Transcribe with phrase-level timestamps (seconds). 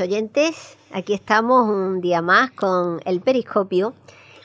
[0.00, 3.92] Oyentes, aquí estamos un día más con el periscopio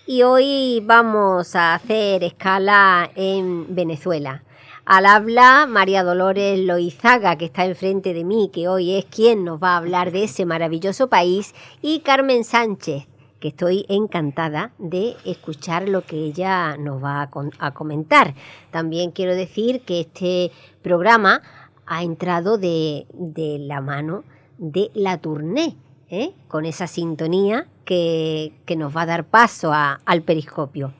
[0.05, 4.44] y hoy vamos a hacer escala en Venezuela.
[4.86, 9.64] Al habla María Dolores Loizaga, que está enfrente de mí, que hoy es quien nos
[9.64, 13.08] va a hablar de ese maravilloso país, y Carmen Sánchez,
[13.40, 18.36] que estoy encantada de escuchar lo que ella nos va a, comentar.
[18.72, 21.42] También quiero decir que este programa
[21.86, 24.23] ha entrado de, de la mano
[24.58, 25.76] de la tournée,
[26.09, 26.34] ¿eh?
[26.48, 30.94] con esa sintonía que, nos va a dar paso al periscopio.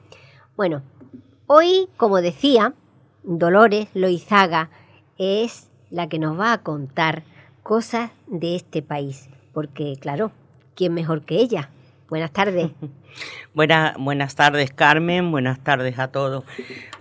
[0.56, 0.82] Bueno,
[1.46, 2.74] hoy, como decía,
[3.22, 4.70] Dolores Loizaga
[5.18, 7.24] es la que nos va a contar
[7.62, 10.32] cosas de este país, porque claro,
[10.74, 11.70] ¿quién mejor que ella?
[12.08, 12.70] Buenas tardes.
[13.98, 15.32] buenas tardes, Carmen.
[15.32, 16.44] Buenas tardes a todos.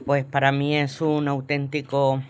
[0.06, 2.24] Pues para mí es un auténtico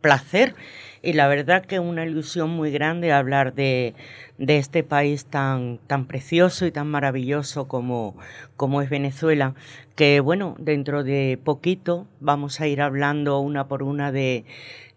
[0.00, 0.56] placer
[1.02, 3.94] y la verdad que es una ilusión muy grande hablar de,
[4.38, 8.16] este país tan, tan precioso y tan maravilloso como,
[8.56, 9.54] como es Venezuela,
[9.94, 14.44] que bueno, dentro de poquito vamos a ir hablando una por una de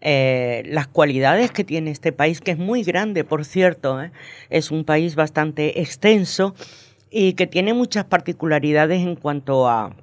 [0.00, 4.12] eh, las cualidades que tiene este país, que es muy grande, por cierto, ¿eh?
[4.48, 6.54] es un país bastante extenso
[7.10, 9.94] y que tiene muchas particularidades en cuanto a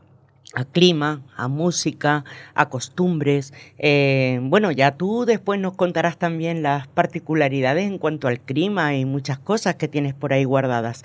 [0.58, 3.54] a clima, a música, a costumbres.
[3.78, 9.06] Eh, bueno, ya tú después nos contarás también las particularidades en cuanto al clima y
[9.06, 11.04] muchas cosas que tienes por ahí guardadas.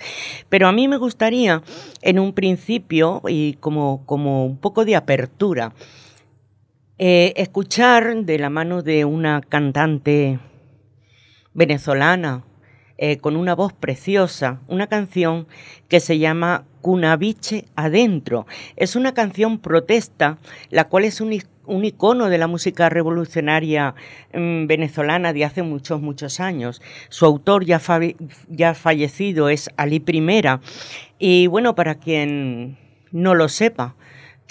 [0.49, 1.61] Pero a mí me gustaría,
[2.01, 5.75] en un principio y como, como un poco de apertura,
[6.97, 10.39] eh, escuchar de la mano de una cantante
[11.53, 12.43] venezolana,
[12.97, 15.47] eh, con una voz preciosa, una canción
[15.89, 18.45] que se llama Cunaviche Adentro.
[18.75, 20.37] Es una canción protesta,
[20.69, 23.95] la cual es un, icono de la música revolucionaria
[24.33, 26.81] mm, venezolana de hace muchos, muchos años.
[27.07, 27.81] Su autor ya,
[28.49, 30.59] ya fallecido es Ali Primera.
[31.17, 32.77] Y bueno, para quien
[33.11, 33.95] no lo sepa,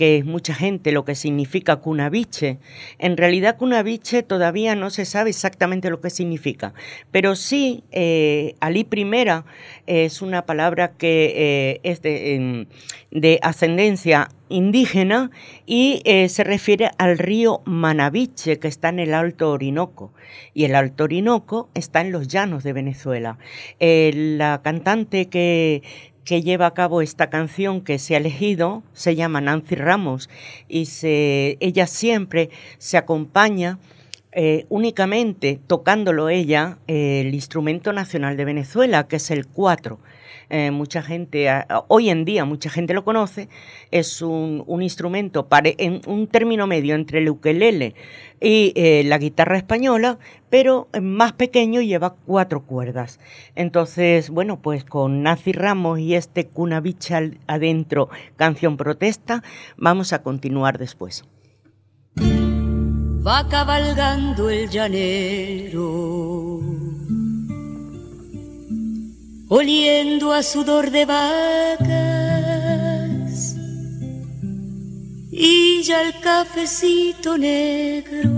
[0.02, 2.58] que es mucha gente lo que significa cunaviche.
[2.98, 6.74] En realidad cunaviche todavía no se sabe exactamente lo que significa,
[7.12, 9.44] pero sí eh, Ali primera
[9.86, 15.30] es una palabra que eh, es de, ascendencia indígena
[15.66, 20.12] y eh, se refiere al río Manaviche que está en el Alto Orinoco
[20.52, 23.38] y el Alto Orinoco está en los llanos de Venezuela.
[23.78, 25.82] la cantante que
[26.24, 30.30] que lleva a cabo esta canción que se ha elegido se llama Nancy Ramos
[30.68, 33.78] y se, ella siempre se acompaña
[34.34, 39.98] eh, únicamente tocándolo ella el instrumento nacional de Venezuela, que es el cuatro.
[40.54, 41.48] Eh, mucha gente,
[41.88, 43.48] hoy en día mucha gente lo conoce,
[43.90, 47.94] es un, instrumento, en un término medio entre el ukelele
[48.38, 50.18] y eh, la guitarra española,
[50.50, 53.18] pero más pequeño lleva cuatro cuerdas.
[53.54, 59.42] Entonces, bueno, pues con Nazi Ramos y este Cuna Bicha adentro, canción protesta,
[59.78, 61.24] vamos a continuar después.
[63.26, 66.60] Va cabalgando el llanero
[69.54, 71.90] oliendo a sudor de vacas.
[75.30, 78.30] Y ya el cafecito negro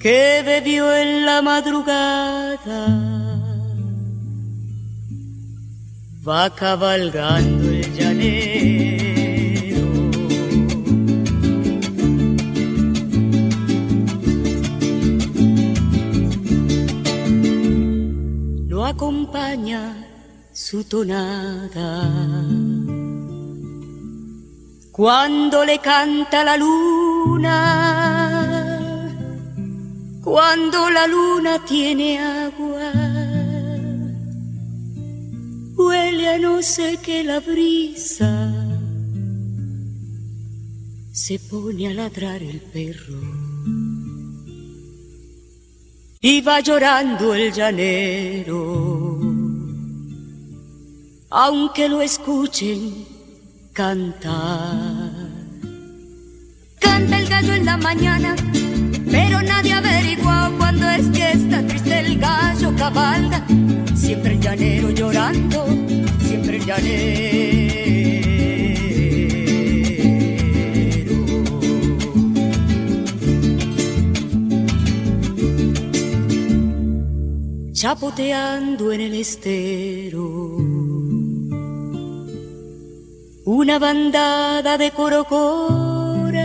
[0.00, 2.80] que bebió en la madrugada
[6.26, 8.79] va cabalgando el llanero
[19.00, 19.96] acompaña
[20.52, 22.06] su tonada.
[24.92, 27.56] Cuando le canta la luna,
[30.22, 32.92] cuando la luna tiene agua,
[35.78, 38.52] huele a no sé qué la brisa,
[41.10, 43.39] se pone a ladrar el perro
[46.22, 49.18] va llorando el llanero,
[51.30, 53.06] aunque lo escuchen
[53.72, 55.10] cantar.
[56.78, 58.36] Canta el gallo en la mañana,
[59.10, 63.42] pero nadie averigua cuando es que está triste el gallo cabalga.
[63.94, 65.64] Siempre el llanero llorando,
[66.20, 67.69] siempre el llanero.
[77.80, 80.26] Chapoteando en el estero.
[83.46, 86.38] Una bandada de corocoras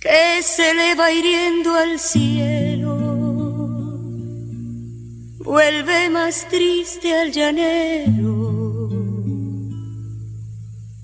[0.00, 2.96] que se le va hiriendo al cielo
[5.38, 8.90] vuelve más triste al llanero.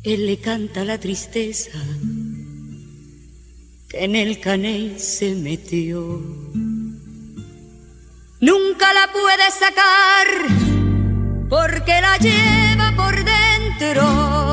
[0.02, 1.78] Él le canta la tristeza
[3.88, 6.20] que en el caney se metió.
[8.40, 10.26] Nunca la puede sacar
[11.50, 14.49] porque la lleva por dentro.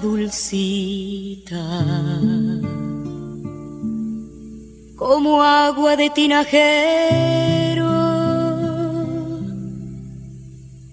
[0.00, 1.56] Dulcita
[4.96, 7.84] como agua de tinajero,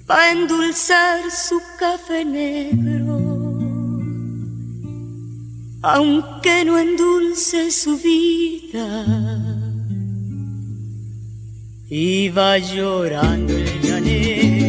[0.05, 3.17] pa' endulzar su café negro,
[5.81, 9.05] aunque no endulce su vida.
[11.89, 14.62] Iba llorando el.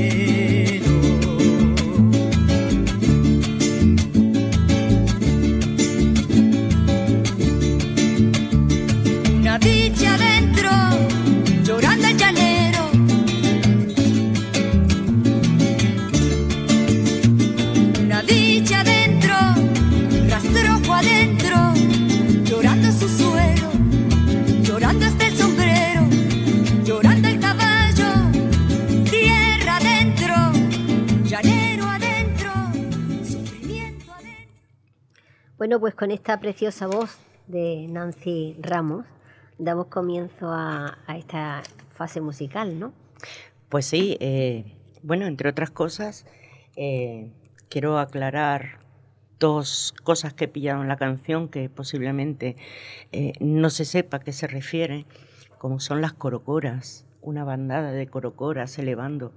[35.65, 37.17] Bueno, pues con esta preciosa voz
[37.47, 39.07] de Nancy Ramos
[39.57, 41.63] damos comienzo a, esta
[41.95, 42.93] fase musical, ¿no?
[43.71, 46.27] Pues sí, eh, bueno, entre otras cosas,
[46.77, 47.31] eh,
[47.71, 48.79] quiero aclarar
[49.41, 52.57] dos cosas que he pillado en la canción que posiblemente
[53.13, 55.07] eh, no se sepa a qué se refiere,
[55.57, 59.33] como son las corocoras, una bandada de corocoras elevando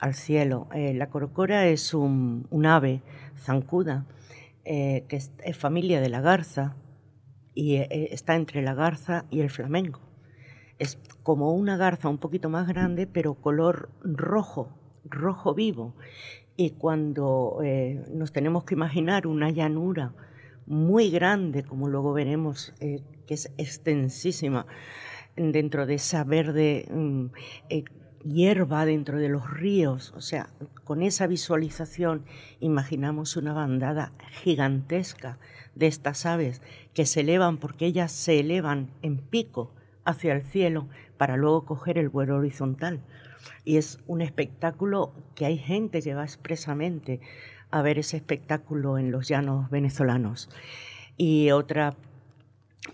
[0.00, 0.66] al cielo.
[0.74, 3.02] La corocora es un ave
[3.38, 4.04] zancuda
[4.64, 6.76] eh, que es, familia de la garza
[7.54, 10.00] y eh, está entre la garza y el flamenco.
[10.78, 14.68] Es como una garza un poquito más grande, pero color rojo,
[15.04, 15.94] rojo vivo.
[16.56, 20.14] Y cuando eh, nos tenemos que imaginar una llanura
[20.66, 24.66] muy grande, como luego veremos, eh, que es extensísima,
[25.36, 27.26] dentro de esa verde mm,
[27.70, 27.84] eh,
[28.24, 30.48] hierba, dentro de los ríos, o sea,
[30.84, 32.24] con esa visualización
[32.60, 34.12] imaginamos una bandada
[34.42, 35.38] gigantesca
[35.74, 36.62] de estas aves
[36.94, 39.72] que se elevan porque ellas se elevan en pico
[40.04, 43.00] hacia el cielo para luego coger el vuelo horizontal.
[43.64, 47.20] Y es un espectáculo que hay gente que va expresamente
[47.70, 50.48] a ver ese espectáculo en los llanos venezolanos.
[51.16, 51.94] Y otra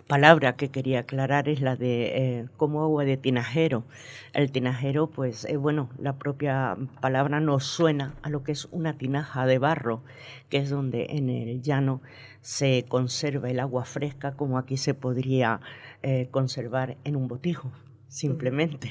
[0.07, 3.85] palabra que quería aclarar es la de eh, como agua de tinajero.
[4.33, 8.99] El tinajero, pues eh, bueno, la propia palabra nos suena a lo que es una
[8.99, 10.03] tinaja de barro,
[10.49, 12.01] que es donde en el llano
[12.41, 15.61] se conserva el agua fresca como aquí se podría
[16.03, 17.73] eh, conservar en un botijo
[18.09, 18.91] simplemente.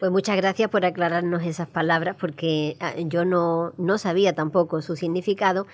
[0.00, 4.96] Pues muchas gracias por aclararnos esas palabras, porque ah, yo no, no sabía tampoco su
[4.96, 5.66] significado,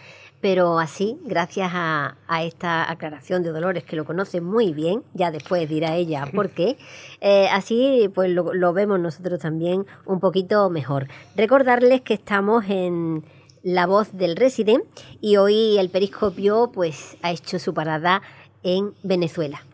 [0.43, 5.31] pero así, gracias a, a esta aclaración de Dolores, que lo conoce muy bien, ya
[5.31, 6.77] después dirá ella por qué,
[7.21, 11.07] eh, así pues lo, lo vemos nosotros también un poquito mejor.
[11.37, 13.25] Recordarles que estamos en
[13.63, 14.83] La Voz del Resident
[15.21, 18.21] y hoy el Periscopio pues ha hecho su parada
[18.65, 19.65] en Venezuela.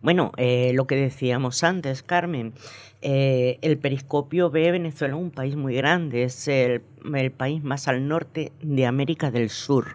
[0.00, 2.54] Bueno, eh, lo que decíamos antes, Carmen,
[3.08, 6.82] eh, el periscopio ve Venezuela un país muy grande, es el,
[7.36, 9.94] país más al norte de América del Sur.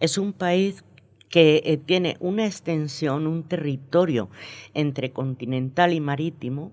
[0.00, 0.84] Es un país
[1.30, 4.28] que eh, tiene una extensión, un territorio
[4.74, 6.72] entre continental y marítimo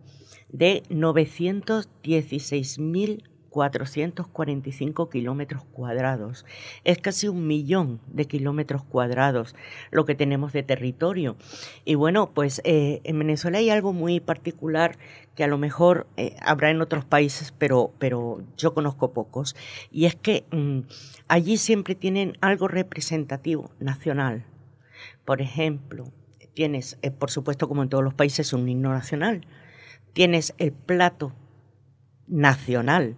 [0.50, 6.46] de 916.000 445 kilómetros cuadrados.
[6.84, 9.56] Es casi un millón de kilómetros cuadrados
[9.92, 11.36] lo que tenemos de territorio.
[11.86, 14.98] Y bueno, pues eh, en Venezuela hay algo muy particular
[15.36, 19.56] que a lo mejor eh, habrá en otros países, pero, pero yo conozco pocos.
[19.92, 20.82] Y es que mmm,
[21.28, 24.46] allí siempre tienen algo representativo nacional.
[25.26, 26.12] Por ejemplo,
[26.54, 29.46] tienes, eh, por supuesto, como en todos los países, un himno nacional.
[30.14, 31.34] Tienes el plato
[32.28, 33.18] nacional,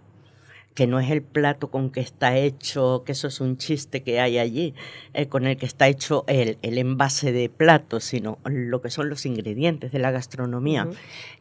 [0.74, 4.20] que no es el plato con que está hecho, que eso es un chiste que
[4.20, 4.74] hay allí,
[5.12, 9.26] eh, con el que está hecho el, envase de plato, sino lo que son los
[9.26, 10.88] ingredientes de la gastronomía,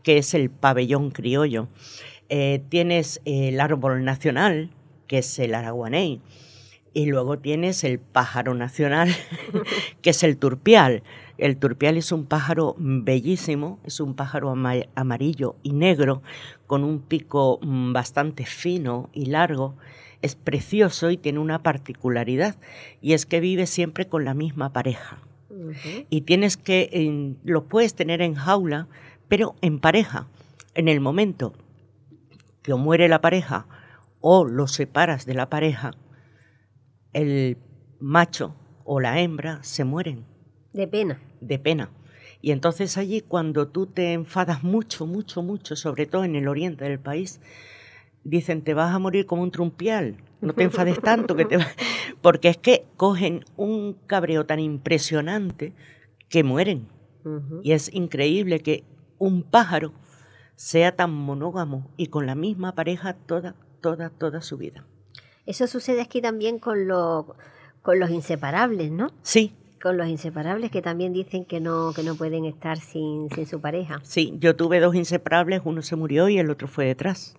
[0.03, 1.67] que es el pabellón criollo.
[2.29, 4.69] Eh, tienes el árbol nacional,
[5.07, 6.21] que es el araguaney,
[6.93, 9.13] y luego tienes el pájaro nacional,
[10.01, 11.03] que es el turpial.
[11.41, 14.53] El turpial es un pájaro bellísimo, es un pájaro
[14.93, 16.21] amarillo y negro,
[16.67, 19.75] con un pico mm, bastante fino y largo.
[20.21, 22.57] Es precioso y tiene una particularidad,
[23.01, 25.17] y es que vive siempre con la misma pareja.
[26.12, 28.88] Y tienes que, lo puedes tener en jaula,
[29.27, 30.27] pero en pareja.
[30.75, 31.53] En el momento
[32.62, 33.65] que muere la pareja
[34.19, 35.95] o lo separas de la pareja,
[37.13, 37.57] el
[38.00, 38.53] macho
[38.86, 40.24] o la hembra se mueren.
[40.71, 41.19] De pena.
[41.41, 41.89] De pena.
[42.41, 46.86] Y entonces allí cuando tú te enfadas mucho, mucho, mucho, sobre todo en el oriente
[46.86, 47.39] del país,
[48.24, 51.57] dicen te vas a morir como un trumpial, no te enfades tanto que te
[52.21, 55.74] porque es que cogen un cabreo tan impresionante
[56.29, 56.88] que mueren.
[57.62, 58.83] Y es increíble que
[59.19, 59.93] un pájaro
[60.55, 64.83] sea tan monógamo y con la misma pareja toda, toda, toda su vida.
[65.45, 66.88] Eso sucede aquí también con,
[67.83, 69.12] con los inseparables, ¿no?
[69.21, 69.53] Sí.
[69.81, 74.00] Con los inseparables que también dicen que no, que no pueden estar sin, su pareja.
[74.03, 77.35] Sí, yo tuve dos inseparables, uno se murió y el otro fue detrás.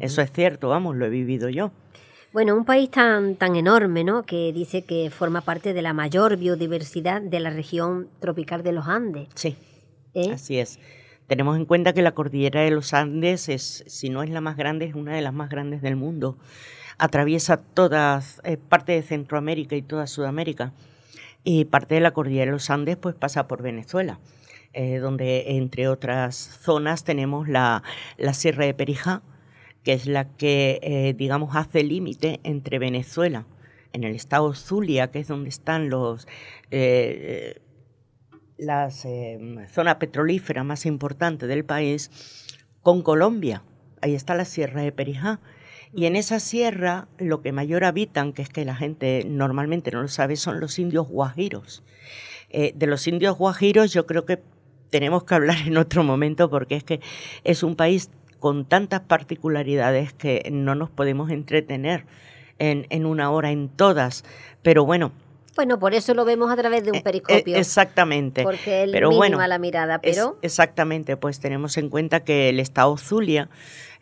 [0.00, 1.70] Eso es cierto, vamos, lo he vivido yo.
[2.32, 4.24] Bueno, un país tan, tan enorme, ¿no?
[4.24, 8.88] Que dice que forma parte de la mayor biodiversidad de la región tropical de los
[8.88, 9.28] Andes.
[9.34, 9.56] Sí,
[10.14, 10.32] ¿Eh?
[10.32, 10.80] así es.
[11.26, 14.56] Tenemos en cuenta que la cordillera de los Andes es, si no es la más
[14.56, 16.38] grande, es una de las más grandes del mundo
[16.98, 20.72] atraviesa toda eh, parte de Centroamérica y toda Sudamérica.
[21.44, 24.18] Y parte de la cordillera de los Andes pues pasa por Venezuela,
[24.72, 27.82] eh, donde entre otras zonas tenemos la,
[28.32, 29.22] Sierra de Perijá,
[29.82, 33.46] que es la que, eh, digamos, hace límite entre Venezuela,
[33.92, 36.26] en el estado Zulia, que es donde están los...
[38.56, 39.06] las
[39.68, 42.10] zona petrolífera más importante del país,
[42.84, 43.64] con Colombia.
[44.00, 45.40] Ahí está la Sierra de Perijá.
[45.94, 50.02] Y en esa sierra lo que mayor habitan, que es que la gente normalmente no
[50.02, 51.84] lo sabe, son los indios guajiros.
[52.50, 54.40] Eh, de los indios guajiros yo creo que
[54.90, 57.00] tenemos que hablar en otro momento porque es que
[57.44, 62.06] es un país con tantas particularidades que no nos podemos entretener
[62.58, 64.24] en, en una hora en todas.
[64.62, 65.12] Pero bueno,
[65.56, 67.56] bueno, por eso lo vemos a través de un eh, eh, periscopio.
[67.56, 68.42] exactamente.
[68.42, 70.38] Porque el pero bueno, a la mirada, pero...
[70.42, 73.48] exactamente, pues tenemos en cuenta que el estado Zulia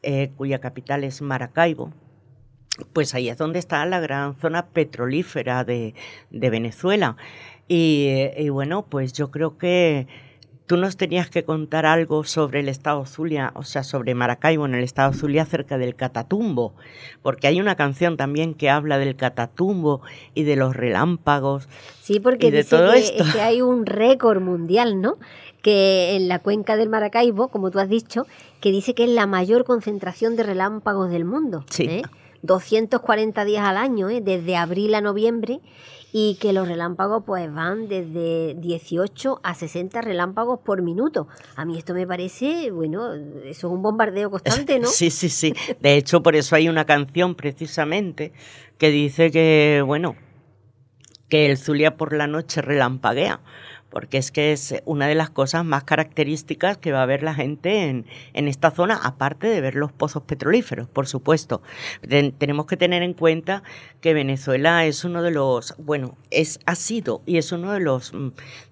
[0.03, 1.93] eh, cuya capital es Maracaibo,
[2.93, 5.95] pues ahí es donde está la gran zona petrolífera de,
[6.31, 7.17] Venezuela.
[7.69, 10.07] Y, bueno, pues yo creo que
[10.67, 14.75] tú nos tenías que contar algo sobre el estado Zulia, o sea, sobre Maracaibo en
[14.75, 16.75] el estado Zulia acerca del Catatumbo,
[17.23, 20.03] porque hay una canción también que habla del Catatumbo
[20.35, 21.69] y de los relámpagos.
[22.01, 23.25] Sí, porque de todo que, esto.
[23.33, 25.19] que hay un récord mundial, ¿no?
[25.63, 28.27] que en la cuenca del Maracaibo, como tú has dicho,
[28.63, 31.65] que dice que es la mayor concentración de relámpagos del mundo.
[31.69, 32.03] Sí.
[32.43, 33.45] 240 ¿eh?
[33.45, 34.21] días al año, ¿eh?
[34.23, 35.61] desde abril a noviembre,
[36.13, 41.27] y que los relámpagos pues van desde 18 a 60 relámpagos por minuto.
[41.57, 44.87] A mí esto me parece, bueno, eso es un bombardeo constante, ¿no?
[44.93, 45.53] Sí, sí, sí.
[45.81, 48.33] De hecho, por eso hay una canción precisamente
[48.79, 50.15] que dice que, bueno,
[51.29, 53.41] que el Zulia por la noche relampaguea
[53.93, 57.35] porque es que es una de las cosas más características que va a ver la
[57.35, 61.61] gente en, esta zona, aparte de ver los pozos petrolíferos, por supuesto.
[62.39, 63.63] tenemos que tener en cuenta
[64.01, 68.15] que Venezuela es uno de los, bueno, es, ha sido y es uno de los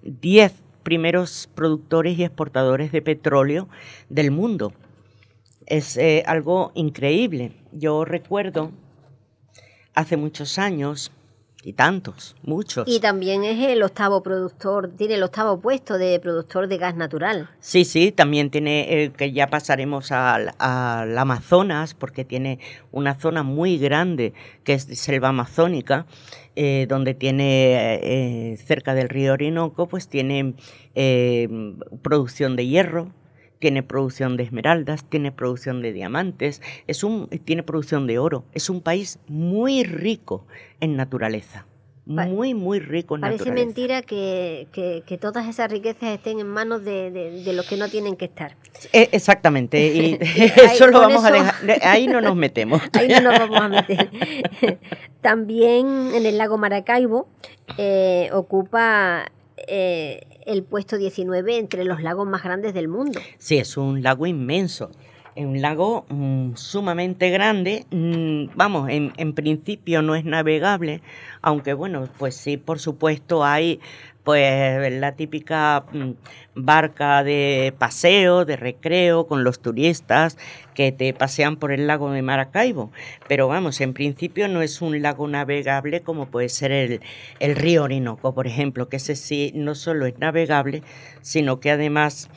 [0.01, 3.69] 10 mm, primeros productores y exportadores de petróleo
[4.09, 4.73] del mundo.
[5.67, 7.53] Es eh, algo increíble.
[7.71, 8.71] Yo recuerdo
[9.93, 11.11] hace muchos años,
[11.63, 12.87] y tantos, muchos.
[12.87, 17.49] Y también es el octavo productor, tiene el octavo puesto de productor de gas natural.
[17.59, 22.59] Sí, sí, también tiene, eh, que ya pasaremos al, Amazonas, porque tiene
[22.91, 26.05] una zona muy grande que es selva amazónica,
[26.55, 30.55] eh, donde tiene eh, cerca del río Orinoco, pues tiene
[32.01, 33.11] producción de hierro,
[33.61, 38.43] tiene producción de esmeraldas, tiene producción de diamantes, es un, tiene producción de oro.
[38.53, 40.45] Es un país muy rico
[40.81, 41.67] en naturaleza.
[42.07, 47.11] Muy, muy rico en Parece mentira que, que, todas esas riquezas estén en manos de,
[47.11, 48.55] de, los que no tienen que estar.
[48.91, 50.17] E, exactamente, y
[50.73, 52.81] eso lo vamos a dejar, ahí no nos metemos.
[52.93, 54.09] ahí no nos vamos a meter.
[55.21, 57.29] También en el lago Maracaibo
[57.77, 59.31] eh, ocupa
[59.67, 63.19] eh, el puesto 19 entre los lagos más grandes del mundo.
[63.37, 64.91] Sí, es un lago inmenso.
[65.35, 67.85] Es un lago mm, sumamente grande.
[67.91, 71.01] mm, vamos, en, en principio no es navegable,
[71.41, 73.79] aunque bueno, pues sí, por supuesto hay
[74.23, 76.11] pues la típica mm,
[76.55, 80.37] barca de paseo, de recreo con los turistas
[80.73, 82.91] que te pasean por el lago de Maracaibo.
[83.27, 87.01] Pero vamos, en principio no es un lago navegable como puede ser el,
[87.39, 90.83] el río Orinoco, por ejemplo, que ese sí no solo es navegable,
[91.21, 92.29] sino que además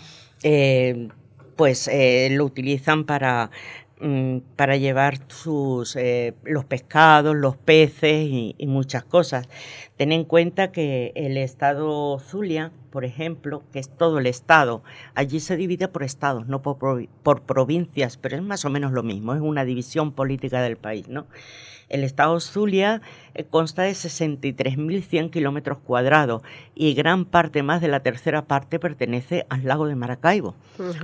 [0.42, 1.08] eh,
[1.56, 3.50] pues eh, lo utilizan para
[4.00, 9.48] mm, para llevar sus eh, los pescados, los peces y, y muchas cosas.
[9.96, 14.84] Ten en cuenta que el estado Zulia, por ejemplo, que es todo el estado,
[15.16, 18.92] allí se divide por estados, no por, provi- por provincias, pero es más o menos
[18.92, 21.26] lo mismo, es una división política del país, ¿no?
[21.88, 23.02] El estado Zulia
[23.34, 26.42] eh, consta de 63.100 kilómetros cuadrados
[26.74, 30.54] y gran parte más de la tercera parte pertenece al lago de Maracaibo.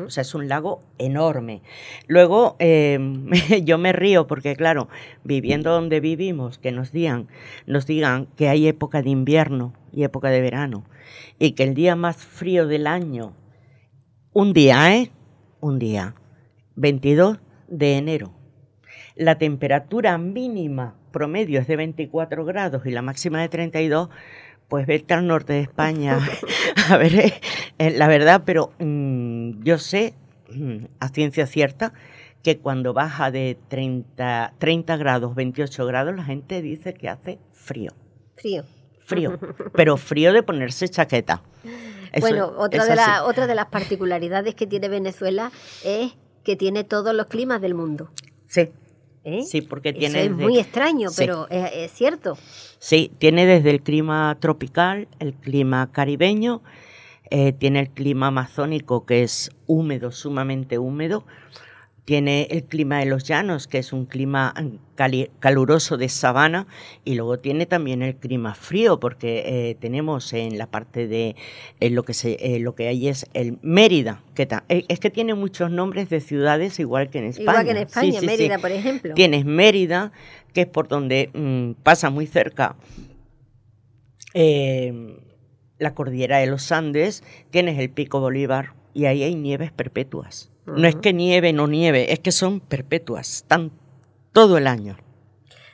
[0.06, 1.61] O sea, es un lago enorme.
[2.06, 2.99] Luego, eh,
[3.64, 4.88] yo me río porque, claro,
[5.25, 7.28] viviendo donde vivimos, que nos digan,
[7.66, 10.85] nos digan que hay época de invierno y época de verano,
[11.38, 13.35] y que el día más frío del año,
[14.32, 15.11] un día, ¿eh?
[15.61, 16.14] Un día,
[16.76, 18.32] 22 de enero.
[19.16, 24.09] La temperatura mínima promedio es de 24 grados y la máxima de 32,
[24.68, 26.18] pues vete al norte de España.
[26.88, 27.32] a ver,
[27.78, 30.14] eh, la verdad, pero mm, yo sé
[30.50, 31.92] mm, a ciencia cierta
[32.42, 37.93] que cuando baja de 30, 30 grados, 28 grados, la gente dice que hace frío.
[38.36, 38.64] Frío.
[39.10, 39.38] Frío,
[39.75, 41.42] pero frío de ponerse chaqueta.
[42.12, 45.52] Eso bueno, otra de, la- otra de las particularidades que tiene Venezuela
[45.84, 46.12] es
[46.44, 48.10] que tiene todos los climas del mundo.
[48.46, 48.70] Sí,
[49.25, 49.42] ¿eh?
[49.44, 50.25] sí, porque Eso tiene...
[50.25, 51.16] es muy extraño, Sí.
[51.18, 52.36] pero es, es cierto.
[52.78, 56.62] Sí, tiene desde el clima tropical, el clima caribeño,
[57.30, 61.25] eh, tiene el clima amazónico que es húmedo, sumamente húmedo,
[62.10, 64.52] tiene el clima de los llanos que es un clima
[65.38, 66.66] caluroso de sabana
[67.04, 71.36] y luego tiene también el clima frío porque eh, tenemos en la parte de
[71.78, 75.10] eh, lo que se eh, lo que hay es el Mérida que eh, es que
[75.10, 77.52] tiene muchos nombres de ciudades igual que en España.
[77.52, 78.26] Igual que en España, sí, sí.
[78.26, 79.14] Mérida, por ejemplo.
[79.14, 80.10] Tienes Mérida,
[80.52, 82.75] que es por donde mm, pasa muy cerca
[84.34, 85.16] eh,
[85.78, 90.50] la cordillera de los Andes, tienes el Pico Bolívar y ahí hay nieves perpetuas.
[90.76, 93.71] No es que nieve, no nieve, es que son perpetuas, están
[94.33, 94.97] todo el año.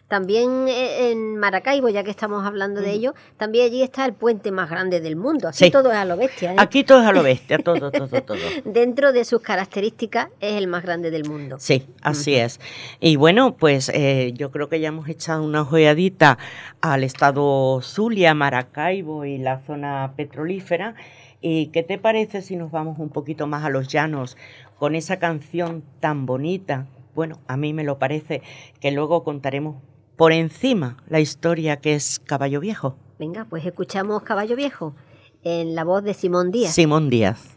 [0.09, 4.53] También eh, en Maracaibo, ya que estamos hablando de ello, también allí está el puente
[4.53, 5.49] más grande del mundo.
[5.49, 5.71] Aquí Sí.
[5.73, 6.53] todo es a lo bestia.
[6.53, 6.57] ¿eh?
[6.59, 8.39] Aquí todo es a lo bestia, todo, todo, todo.
[8.65, 11.57] Dentro de sus características es el más grande del mundo.
[11.59, 12.61] Sí, así es.
[13.01, 16.39] Y bueno, pues eh, yo creo que ya hemos echado una ojeadita
[16.81, 20.95] al estado Zulia, Maracaibo y la zona petrolífera.
[21.41, 24.37] ¿Y qué te parece si nos vamos un poquito más a los llanos
[24.79, 26.87] con esa canción tan bonita?
[27.15, 28.43] Bueno, a mí me lo parece
[28.81, 29.77] que luego contaremos
[30.17, 32.97] por encima la historia que es Caballo Viejo.
[33.19, 34.95] Venga, pues escuchamos Caballo Viejo
[35.43, 36.75] en la voz de Simón Díaz.
[36.75, 37.57] Simón Díaz.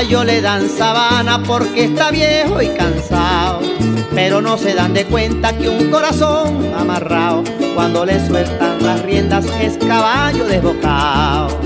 [0.00, 3.60] Le dan sabana porque está viejo y cansado,
[4.14, 9.44] pero no se dan de cuenta que un corazón amarrado, cuando le sueltan las riendas
[9.60, 11.60] es caballo desbocado.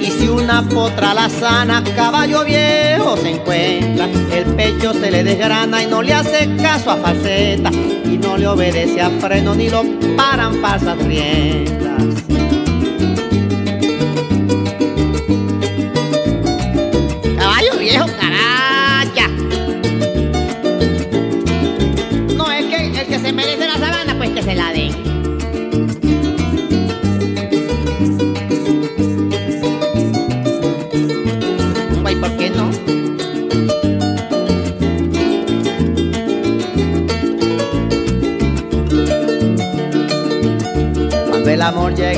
[0.00, 5.82] Y si una potra la sana, caballo viejo se encuentra, el pecho se le desgrana
[5.82, 9.82] y no le hace caso a falseta, y no le obedece a freno ni lo
[10.16, 12.27] paran falsas riendas.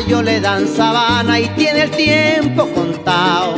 [0.00, 3.56] Caballo le dan sabana y tiene el tiempo contado.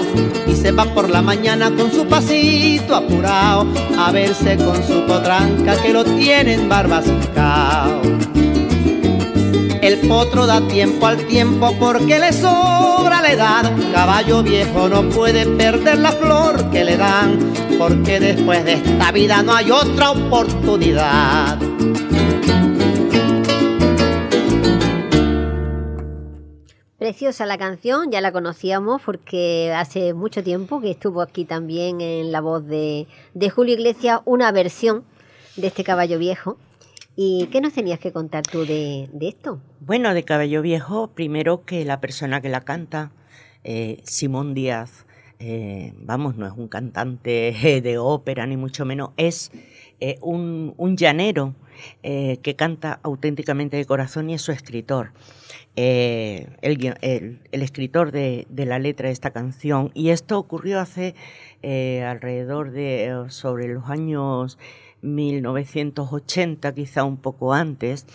[0.48, 5.80] Y se va por la mañana con su pasito apurado a verse con su potranca
[5.80, 8.02] que lo tienen barbascao.
[9.82, 13.72] El potro da tiempo al tiempo porque le sobra la edad.
[13.92, 17.38] Caballo viejo no puede perder la flor que le dan,
[17.78, 21.71] porque después de esta vida no hay otra oportunidad.
[27.22, 32.32] Preciosa la canción, ya la conocíamos porque hace mucho tiempo que estuvo aquí también en
[32.32, 35.04] la voz de, de Julio Iglesias una versión
[35.54, 36.58] de este caballo viejo
[37.14, 39.60] ¿Y qué nos tenías que contar tú de, esto?
[39.78, 43.12] Bueno, de Caballo Viejo, primero que la persona que la canta,
[43.62, 45.06] eh, Simón Díaz,
[45.38, 49.52] eh, vamos, no es un cantante de ópera, ni mucho menos, es
[50.00, 51.54] eh, un, llanero
[52.02, 55.12] que canta auténticamente de corazón y es su escritor.
[55.74, 59.90] El, el, escritor de, de, la letra de esta canción.
[59.94, 61.14] Y esto ocurrió hace
[61.62, 64.58] alrededor de sobre los años
[65.02, 68.06] 1980, quizá un poco antes,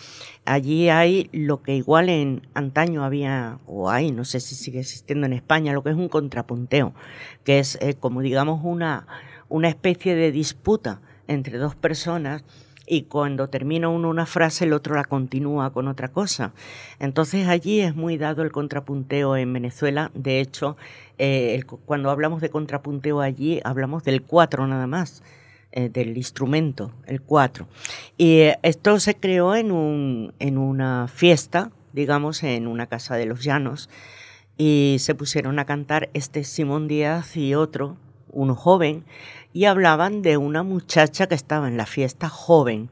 [0.44, 5.26] allí hay lo que igual en antaño había, o hay, no sé si sigue existiendo
[5.26, 6.94] en España, lo que es un contrapunteo,
[7.44, 9.06] que es eh, como digamos una,
[9.48, 12.42] una especie de disputa entre dos personas
[12.88, 16.52] y cuando termina uno una frase el otro la continúa con otra cosa.
[16.98, 20.10] Entonces allí es muy dado el contrapunteo en Venezuela.
[20.14, 20.76] De hecho,
[21.18, 25.22] eh, cuando hablamos de contrapunteo allí hablamos del cuatro nada más.
[25.70, 27.68] Eh, del instrumento, el cuatro.
[28.16, 33.26] Y eh, esto se creó en, un, en una fiesta, digamos, en una casa de
[33.26, 33.90] los llanos,
[34.56, 37.98] y se pusieron a cantar este Simón Díaz y otro,
[38.30, 39.04] uno joven,
[39.52, 42.90] y hablaban de una muchacha que estaba en la fiesta joven.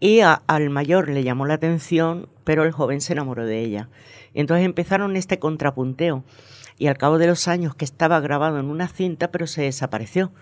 [0.00, 3.88] Y al mayor le llamó la atención, pero el joven se enamoró de ella.
[4.34, 6.24] Y entonces empezaron este contrapunteo.
[6.78, 10.32] Y al cabo de los años que estaba grabado en una cinta, pero se desapareció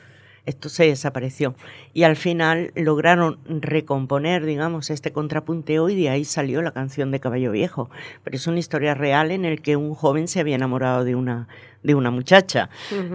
[0.44, 1.55] esto se desapareció.
[1.94, 7.20] Y al final lograron recomponer, digamos, este contrapunteo y de ahí salió la canción de
[7.20, 7.90] Caballo Viejo.
[8.24, 11.48] Pero es una historia real en el que un joven se había enamorado de una,
[11.83, 12.70] de una muchacha.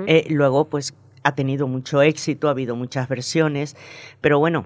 [0.07, 0.93] Eh, luego, pues,
[1.27, 3.75] ha tenido mucho éxito, ha habido muchas versiones,
[4.21, 4.65] pero bueno,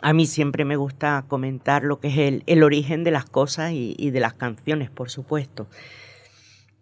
[0.00, 4.10] a mí siempre me gusta comentar lo que es el, origen de las cosas y,
[4.10, 5.66] de las canciones, por supuesto.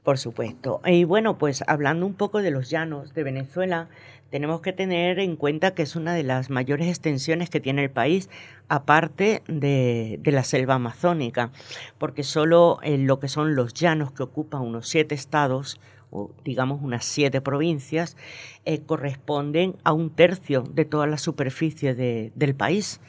[0.02, 0.80] Por supuesto.
[0.84, 3.88] Y bueno, pues hablando un poco de los llanos de Venezuela,
[4.30, 7.90] tenemos que tener en cuenta que es una de las mayores extensiones que tiene el
[7.90, 8.28] país,
[8.68, 11.50] aparte de, la selva amazónica,
[11.98, 15.80] porque solo en lo que son los llanos que ocupan unos siete estados,
[16.10, 18.16] o digamos unas siete provincias,
[18.64, 23.00] eh, corresponden a un tercio de toda la superficie del país,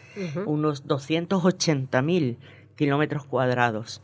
[0.45, 2.37] unos 280.000
[2.75, 4.01] kilómetros cuadrados.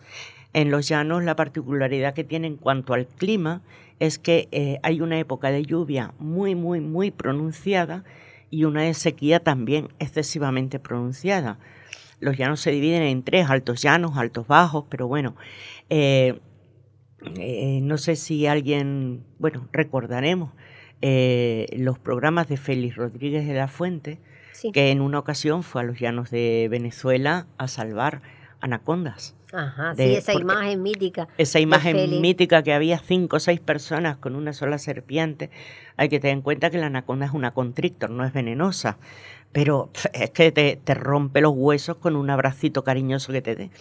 [0.53, 3.61] En los llanos la particularidad que tiene en cuanto al clima
[3.99, 8.03] es que eh, hay una época de lluvia muy, muy, muy pronunciada
[8.49, 11.59] y una de sequía también excesivamente pronunciada.
[12.19, 15.35] Los llanos se dividen en tres, altos llanos, altos bajos, pero bueno,
[15.89, 16.39] eh,
[17.37, 20.51] eh, no sé si alguien, bueno, recordaremos
[21.01, 24.19] los programas de Félix Rodríguez de la Fuente,
[24.73, 28.21] que en una ocasión fue a los llanos de Venezuela a salvar
[28.61, 29.35] anacondas.
[29.53, 31.27] Ajá, sí, esa imagen mítica.
[31.37, 35.49] Esa imagen mítica que había cinco o seis personas con una sola serpiente.
[35.95, 38.97] Hay que tener en cuenta que la anaconda es una contrictor, no es venenosa
[39.57, 43.71] pero es que te, rompe los huesos con un abracito cariñoso que te dé.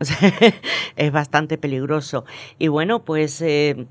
[0.96, 2.24] es bastante peligroso.
[2.58, 3.86] Y bueno, pues eh,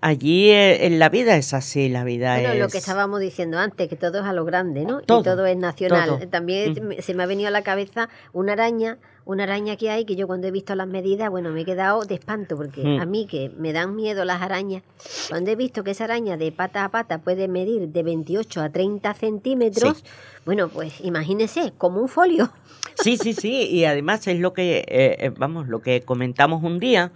[0.00, 3.88] allí eh, en la vida es así, la vida bueno, lo que estábamos diciendo antes,
[3.88, 5.00] que todo es a lo grande, ¿no?
[5.00, 6.28] y todo es nacional.
[6.30, 10.14] También se me ha venido a la cabeza una araña una araña que hay que
[10.14, 13.26] yo cuando he visto las medidas, bueno, me he quedado de espanto porque a mí
[13.26, 14.84] que me dan miedo las arañas,
[15.28, 18.70] cuando he visto que esa araña de pata a pata puede medir de 28 a
[18.70, 20.04] 30 centímetros,
[20.44, 22.50] bueno, pues imagínese, como un folio.
[22.98, 26.78] Sí, sí, sí, y además es lo que, eh, eh, vamos, lo que comentamos un
[26.78, 27.12] día,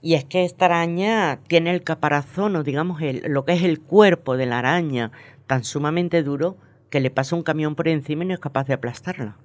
[0.00, 3.80] y es que esta araña tiene el caparazón, o digamos, el, lo que es el
[3.80, 5.10] cuerpo de la araña,
[5.48, 6.56] tan sumamente duro
[6.88, 9.36] que le pasa un camión por encima y no es capaz de aplastarla.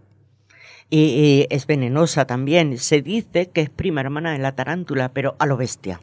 [0.90, 2.78] Y, es venenosa también.
[2.78, 6.00] Se dice que es prima hermana de la tarántula, pero a lo bestia.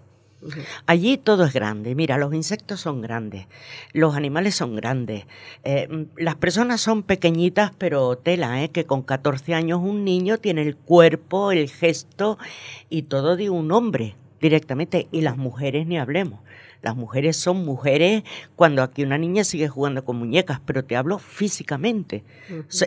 [0.87, 1.95] Allí todo es grande.
[1.95, 3.47] Mira, los insectos son grandes,
[3.93, 5.25] los animales son grandes,
[5.65, 8.69] eh, las personas son pequeñitas, pero tela, ¿eh?
[8.69, 12.39] que con 14 años un niño tiene el cuerpo, el gesto
[12.91, 15.09] y todo de un hombre directamente.
[15.11, 16.41] Y las mujeres ni hablemos.
[16.85, 18.25] Las mujeres son mujeres
[18.57, 22.25] cuando aquí una niña sigue jugando con muñecas, pero te hablo físicamente.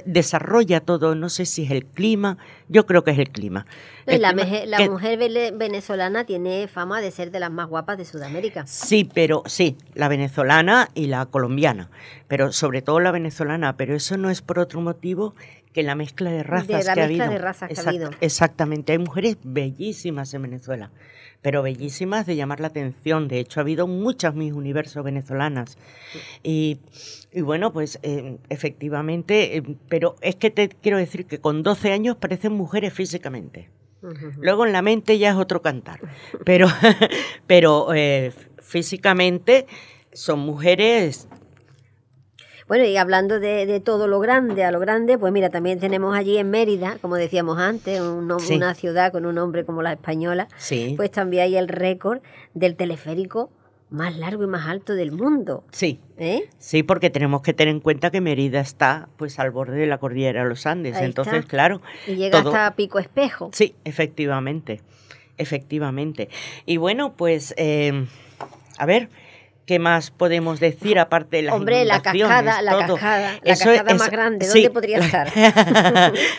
[0.06, 2.38] desarrolla todo, no sé si es el clima,
[2.70, 3.66] yo creo que es el clima.
[4.06, 4.34] la,
[4.88, 5.18] mujer
[5.56, 8.68] venezolana tiene fama de ser de las más guapas de Sudamérica.
[8.68, 11.90] Sí, pero sí, la venezolana y la colombiana,
[12.28, 15.34] pero sobre todo la venezolana, pero eso no es por otro motivo
[15.78, 17.30] que la mezcla de razas la que, ha habido.
[17.30, 18.10] de razas que ha habido.
[18.20, 20.90] Exactamente, hay mujeres bellísimas en Venezuela
[21.44, 23.28] pero bellísimas de llamar la atención.
[23.28, 25.78] De hecho, ha habido muchas mis universos venezolanas.
[26.44, 26.80] Y,
[27.32, 32.18] bueno, pues eh, efectivamente, eh, pero es que te quiero decir que con 12 años
[32.18, 33.70] parecen mujeres físicamente.
[34.40, 36.00] Luego en la mente ya es otro cantar,
[36.44, 36.68] pero,
[37.48, 39.68] pero eh, físicamente
[40.12, 41.28] son mujeres
[42.68, 46.38] bueno, y hablando de, todo lo grande, a lo grande, pues mira, también tenemos allí
[46.38, 50.48] en Mérida, como decíamos antes, una ciudad con un nombre como la española,
[50.98, 52.20] pues también hay el récord
[52.54, 53.50] del teleférico
[53.90, 55.64] más largo y más alto del mundo.
[55.72, 56.00] Sí.
[56.18, 56.50] ¿Eh?
[56.58, 59.98] Sí, porque tenemos que tener en cuenta que Mérida está pues al borde de la
[59.98, 60.98] cordillera de los Andes.
[60.98, 61.82] Entonces, claro.
[62.06, 63.50] Y llega hasta Pico Espejo.
[63.54, 64.82] Sí, efectivamente.
[65.38, 66.28] Efectivamente.
[66.66, 68.08] Y bueno, pues eh,
[68.78, 69.10] a ver,
[69.68, 74.10] ¿Qué más podemos decir aparte de las Hombre, la cascada, la cascada, la cascada más
[74.10, 75.30] grande, ¿dónde podría estar?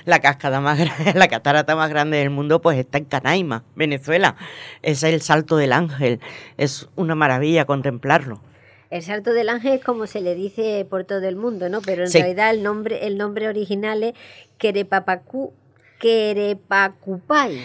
[0.06, 4.34] la cascada más grande, la catarata más grande del mundo, pues está en Canaima, Venezuela.
[4.80, 6.20] Es el Salto del Ángel.
[6.56, 8.40] Es una maravilla contemplarlo.
[8.88, 11.82] El Salto del Ángel es como se le dice por todo el mundo, ¿no?
[11.82, 14.14] Pero en realidad el nombre, el nombre original es
[14.56, 15.52] Querepapacú
[15.98, 17.60] Querepacupay.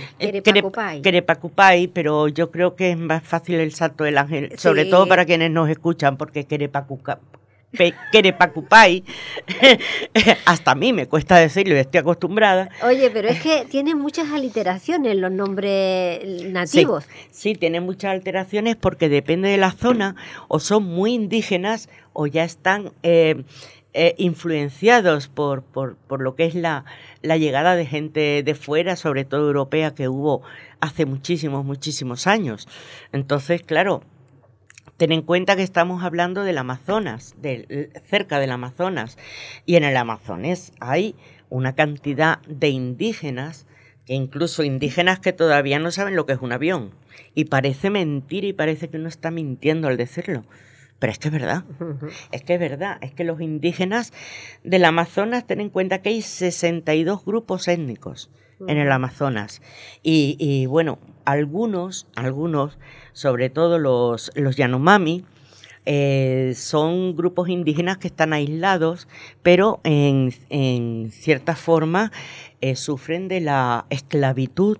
[1.01, 1.87] Querepacupay.
[1.87, 5.51] pero yo creo que es más fácil el salto del ángel, sobre todo para quienes
[5.51, 9.03] nos escuchan, porque Querepacupay,
[10.45, 12.69] hasta a mí me cuesta decirlo, estoy acostumbrada.
[12.83, 17.05] Oye, pero es que tiene muchas aliteraciones los nombres nativos.
[17.31, 20.15] Sí, tiene muchas alteraciones porque depende de la zona,
[20.47, 23.43] o son muy indígenas o ya están eh,
[23.93, 26.85] eh, influenciados por, por, por, lo que es la,
[27.21, 30.41] la, llegada de gente de fuera, sobre todo europea, que hubo
[30.79, 32.67] hace muchísimos, muchísimos años.
[33.11, 34.01] Entonces, claro,
[34.97, 37.35] ten en cuenta que estamos hablando del Amazonas,
[38.07, 39.17] cerca del Amazonas,
[39.65, 41.15] y en el Amazonas hay
[41.49, 43.67] una cantidad de indígenas,
[44.07, 46.91] e incluso indígenas que todavía no saben lo que es un avión.
[47.35, 50.45] Y parece mentir y parece que uno está mintiendo al decirlo.
[51.03, 51.65] Pero es que es verdad,
[52.31, 54.13] es que es verdad, es que los indígenas
[54.63, 58.29] del Amazonas, ten en cuenta que hay 62 grupos étnicos
[58.69, 59.61] en el Amazonas.
[60.01, 62.79] Y, bueno, algunos, algunos,
[63.11, 65.25] sobre todo los, los Yanomami,
[65.85, 69.09] eh, son grupos indígenas que están aislados,
[69.41, 70.31] pero en,
[71.11, 72.13] cierta forma
[72.61, 74.77] eh, sufren de la esclavitud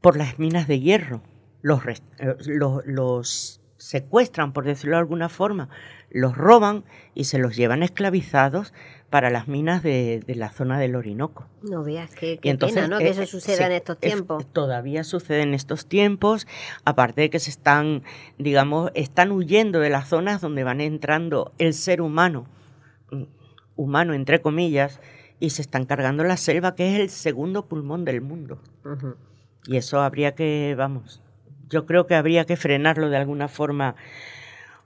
[0.00, 1.20] por las minas de hierro.
[1.60, 5.68] Los, eh, los, los secuestran, por decirlo de alguna forma,
[6.08, 8.72] los roban y se los llevan esclavizados
[9.10, 11.48] para las minas de, la zona del Orinoco.
[11.62, 12.98] No veas qué, pena, ¿no?
[12.98, 14.46] que eso suceda en estos tiempos.
[14.52, 16.46] todavía sucede en estos tiempos,
[16.84, 18.04] aparte de que se están,
[18.38, 22.46] digamos, están huyendo de las zonas donde van entrando el ser humano,
[23.10, 23.24] mm,
[23.74, 25.00] humano entre comillas,
[25.40, 28.60] y se están cargando la selva, que es el segundo pulmón del mundo.
[29.66, 31.21] Y eso habría que, vamos,
[31.72, 33.96] yo creo que habría que frenarlo de alguna forma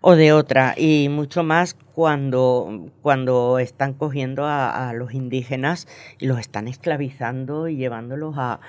[0.00, 6.38] o de otra, y mucho más cuando, cuando están cogiendo a, los indígenas y los
[6.38, 8.60] están esclavizando y llevándolos a,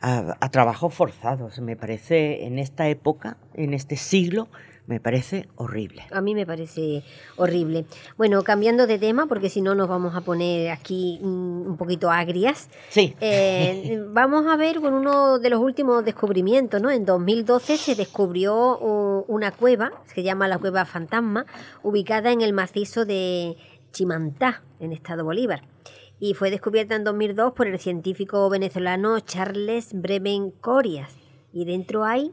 [0.00, 1.60] a trabajos forzados.
[1.60, 4.48] Me parece en esta época, en este siglo,
[4.86, 6.04] me parece horrible.
[6.10, 7.02] A mí me parece
[7.36, 7.86] horrible.
[8.16, 12.10] Bueno, cambiando de tema, porque si no nos vamos a poner aquí mm, un poquito
[12.10, 12.68] agrias.
[12.88, 13.14] Sí.
[13.20, 16.90] Eh, vamos a ver con uno de los últimos descubrimientos, ¿no?
[16.90, 18.78] En 2012 se descubrió
[19.28, 21.46] una cueva, se llama la Cueva Fantasma,
[21.82, 23.56] ubicada en el macizo de
[23.92, 25.62] Chimantá, en Estado Bolívar.
[26.18, 31.14] Y fue descubierta en 2002 por el científico venezolano Charles Breven Corias.
[31.52, 32.32] Y dentro hay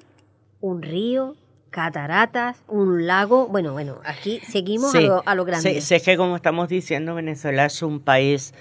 [0.61, 1.35] un río,
[1.73, 3.47] cataratas, un lago.
[3.47, 5.81] Bueno, bueno, aquí seguimos a, lo, grande.
[5.81, 8.53] Sí, que como estamos diciendo, Venezuela es un país,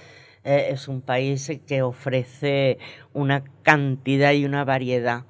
[0.43, 2.79] eh, es un país que ofrece
[3.13, 5.25] una cantidad y una variedad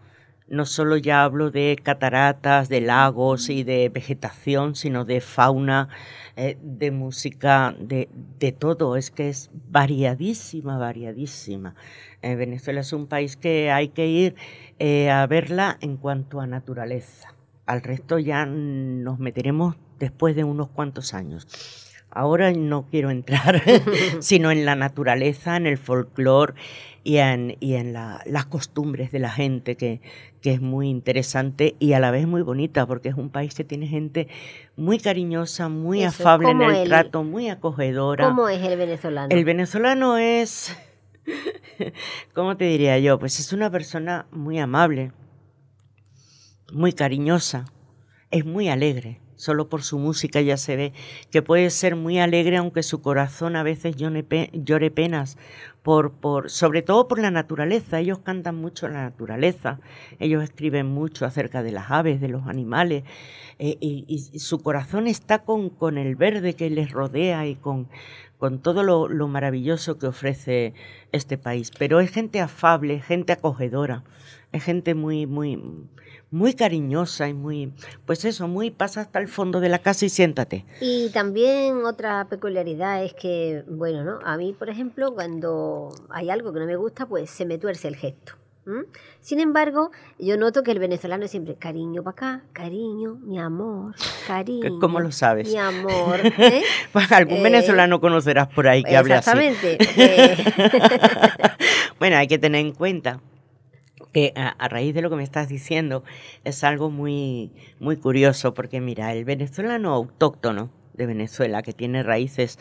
[0.47, 5.89] no solo ya hablo de cataratas, de lagos y de vegetación, sino de fauna,
[6.35, 8.07] eh, de música, de,
[8.39, 8.95] de, todo.
[8.95, 11.75] Es que es variadísima, variadísima.
[12.21, 14.35] Eh, Venezuela es un país que hay que ir
[15.09, 17.32] a verla en cuanto a naturaleza.
[17.65, 21.47] Al resto ya nos meteremos después de unos cuantos años.
[22.15, 23.63] Ahora no quiero entrar,
[24.19, 26.53] sino en la naturaleza, en el folclore
[27.03, 29.99] y en, y en las costumbres de la gente, que,
[30.41, 33.63] que es muy interesante y a la vez muy bonita, porque es un país que
[33.63, 34.27] tiene gente
[34.75, 38.27] muy cariñosa, muy afable en el, trato, muy acogedora.
[38.27, 39.35] ¿Cómo es el venezolano?
[39.35, 40.77] El venezolano es,
[42.33, 43.17] ¿cómo te diría yo?
[43.17, 45.11] Pues es una persona muy amable,
[46.73, 47.65] muy cariñosa,
[48.31, 50.93] es muy alegre solo por su música ya se ve
[51.29, 55.37] que puede ser muy alegre aunque su corazón a veces llore, penas
[55.81, 57.99] por, por, sobre todo por la naturaleza.
[57.99, 59.79] Ellos cantan mucho la naturaleza,
[60.19, 63.03] ellos escriben mucho acerca de las aves, de los animales,
[63.59, 67.89] eh, y, su corazón está con, con, el verde que les rodea y con,
[68.43, 70.73] con todo lo, lo, maravilloso que ofrece
[71.13, 71.71] este país.
[71.79, 74.03] Pero es gente afable, gente acogedora,
[74.51, 75.63] es gente muy, muy,
[76.29, 77.71] muy cariñosa y muy,
[78.05, 80.65] pues eso, muy pasa hasta el fondo de la casa y siéntate.
[80.81, 84.19] Y también otra peculiaridad es que, bueno, ¿no?
[84.25, 87.87] A mí, por ejemplo, cuando hay algo que no me gusta, pues se me tuerce
[87.87, 88.33] el gesto.
[89.19, 93.93] Sin embargo, yo noto que el venezolano es siempre cariño para acá, cariño, mi amor,
[94.25, 94.79] cariño.
[94.79, 95.49] ¿Cómo lo sabes?
[95.49, 96.19] Mi amor.
[96.37, 96.63] ¿eh?
[96.91, 99.29] pues algún eh, venezolano conocerás por ahí que hable así.
[99.29, 99.77] Exactamente.
[99.95, 100.35] Eh.
[101.99, 103.21] bueno, hay que tener en cuenta
[104.11, 106.03] que a, raíz de lo que me estás diciendo
[106.43, 112.59] es algo muy, muy curioso, porque mira, el venezolano autóctono de Venezuela, que tiene raíces,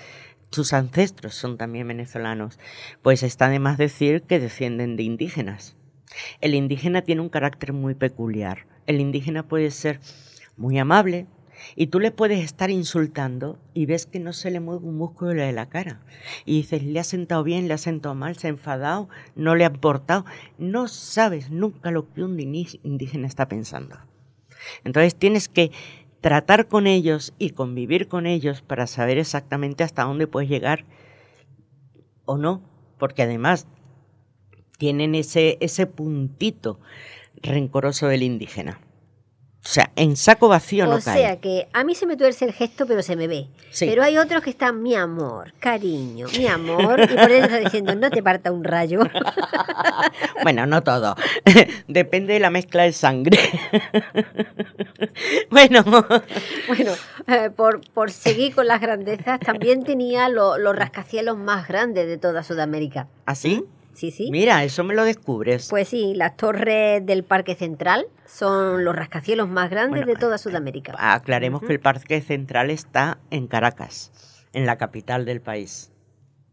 [0.50, 2.58] sus ancestros son también venezolanos,
[3.02, 5.76] pues está de más decir que descienden de indígenas.
[6.40, 8.66] El indígena tiene un carácter muy peculiar.
[8.86, 10.00] El indígena puede ser
[10.56, 11.26] muy amable,
[11.76, 15.42] y tú le puedes estar insultando y ves que no se le mueve un músculo
[15.42, 16.00] de la cara.
[16.44, 19.64] Y dices, le ha sentado bien, le ha sentado mal, se ha enfadado, no le
[19.64, 20.24] ha importado.
[20.58, 23.96] No sabes nunca lo que un indígena está pensando.
[24.84, 25.70] Entonces tienes que
[26.20, 30.84] tratar con ellos y convivir con ellos para saber exactamente hasta dónde puedes llegar
[32.24, 32.62] o no,
[32.98, 33.66] porque además
[34.82, 36.80] tienen ese, ese puntito
[37.40, 38.80] rencoroso del indígena.
[39.64, 40.98] O sea, en saco vacío no cae.
[40.98, 43.46] O sea que a mí se me tuerce el gesto, pero se me ve.
[43.78, 47.94] Pero hay otros que están, mi amor, cariño, mi amor, y por eso está diciendo,
[47.94, 48.98] no te parta un rayo.
[50.42, 51.14] bueno, no todo.
[51.86, 53.38] Depende de la mezcla de sangre.
[55.50, 55.84] bueno.
[56.66, 56.92] Bueno,
[57.28, 62.42] eh, por, por seguir con las grandezas, también tenía los rascacielos más grandes de toda
[62.42, 63.06] Sudamérica.
[63.26, 63.36] ¿Ah,
[63.94, 64.10] sí?
[64.10, 64.30] Sí.
[64.30, 65.68] Mira, eso me lo descubres.
[65.70, 70.94] Pues sí, las torres del Parque Central son los rascacielos más grandes de toda Sudamérica.
[70.98, 74.12] Aclaremos que el Parque Central está en Caracas,
[74.52, 75.92] en la capital del país.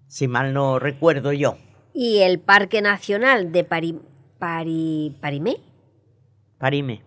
[0.08, 1.58] Si mal no recuerdo yo.
[1.93, 3.99] ¿Y el Parque Nacional de Pari,
[4.38, 5.58] Pari, Parimé?
[6.58, 7.04] Parime.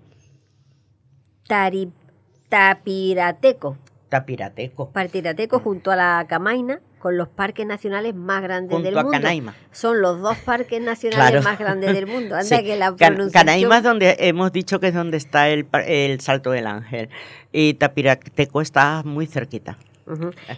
[1.47, 1.91] Tari,
[2.49, 3.79] Tapirateco.
[4.09, 4.91] Tapirateco.
[4.93, 9.11] Tapirateco junto a la Camaina con los parques nacionales más grandes del mundo.
[9.11, 9.57] Canaima.
[9.73, 12.37] Son los dos parques nacionales más grandes del mundo.
[12.39, 12.95] Anda que la
[13.33, 17.09] Canaima es donde hemos dicho que es donde está el, el Salto del Ángel
[17.51, 19.77] y Tapirateco está muy cerquita.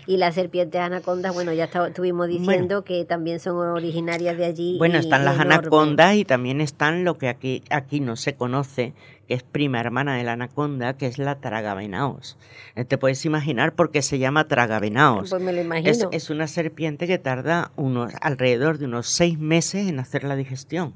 [0.07, 4.79] Y las serpientes anacondas, bueno, ya estuvimos diciendo que también son originarias de allí.
[4.79, 8.95] Bueno, están las anacondas y también están lo que aquí, aquí no se conoce,
[9.29, 12.37] que es prima hermana de la anaconda, que es la tragavenaos.
[12.75, 15.31] Eh, te puedes imaginar por qué se llama tragavenaos.
[15.31, 16.11] Pues me lo imagino.
[16.11, 20.95] Es, una serpiente que tarda unos, alrededor de unos seis meses en hacer la digestión.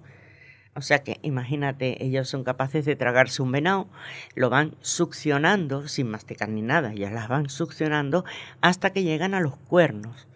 [0.79, 3.89] O sea que imagínate, ellos son capaces de tragarse un venado,
[4.37, 8.24] lo van succionando, sin masticar ni nada, ya las van succionando
[8.61, 10.29] hasta que llegan a los cuernos.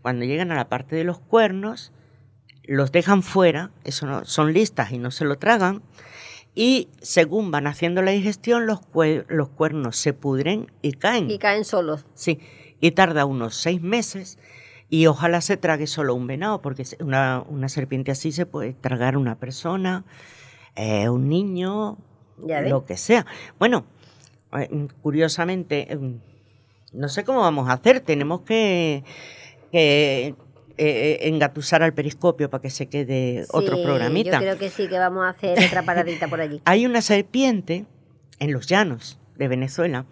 [0.00, 1.92] Cuando llegan a la parte de los cuernos,
[2.62, 5.82] los dejan fuera, eso no, son listas y no se lo tragan,
[6.54, 8.80] y según van haciendo la digestión, los,
[9.26, 11.28] los cuernos se pudren y caen.
[11.28, 12.06] Y caen solos.
[12.14, 12.38] Sí,
[12.78, 14.38] y tarda unos seis meses
[14.90, 19.16] y ojalá se trague solo un venado, porque una, una serpiente así se puede tragar
[19.16, 20.04] una persona,
[20.76, 21.98] eh, un niño,
[22.38, 23.26] lo que sea.
[23.58, 23.84] Bueno,
[24.58, 26.20] eh, curiosamente, em,
[26.92, 29.04] no sé cómo vamos a hacer, tenemos que,
[29.70, 30.34] que
[30.78, 34.32] eh, engatusar al periscopio para que se quede otro programita.
[34.32, 36.62] Yo creo que sí, que vamos a hacer otra paradita por allí.
[36.64, 37.84] Hay una serpiente
[38.38, 40.06] en los llanos de Venezuela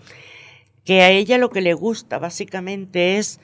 [0.85, 3.41] que a ella lo que le gusta básicamente es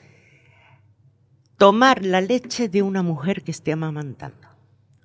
[1.57, 4.47] tomar la leche de una mujer que esté amamantando.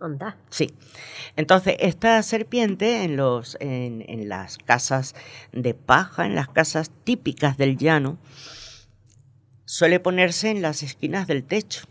[0.01, 0.36] Onda.
[0.49, 0.74] Sí.
[1.36, 5.14] Entonces, esta serpiente en, los, en, en las casas
[5.53, 8.18] de paja, en las casas típicas del llano,
[9.64, 11.86] suele ponerse en las esquinas del techo.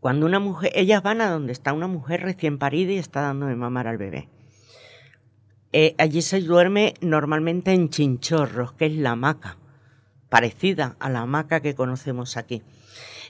[0.00, 3.46] Cuando una mujer, ellas van a donde está una mujer recién parida y está dando
[3.46, 4.28] de mamar al bebé.
[5.72, 9.58] Eh, allí se duerme normalmente en chinchorros, que es la hamaca,
[10.28, 12.62] parecida a la hamaca que conocemos aquí.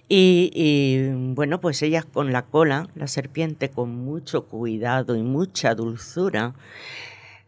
[0.08, 5.74] Y, y, bueno, pues ellas con la cola, la serpiente con mucho cuidado y mucha
[5.74, 6.54] dulzura,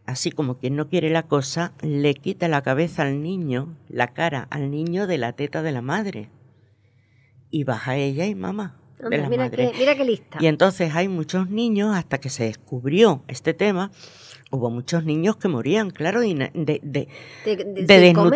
[0.05, 4.47] así como quien no quiere la cosa, le quita la cabeza al niño, la cara
[4.49, 6.29] al niño de la teta de la madre.
[7.49, 8.75] Y baja ella y mamá.
[9.09, 9.71] De la mira, madre.
[9.79, 10.37] mira qué lista.
[10.41, 13.91] Y entonces hay muchos niños, hasta que se descubrió este tema,
[14.51, 17.07] hubo muchos niños que morían, claro, de, de, de,
[17.45, 18.31] De, de- de sin comer.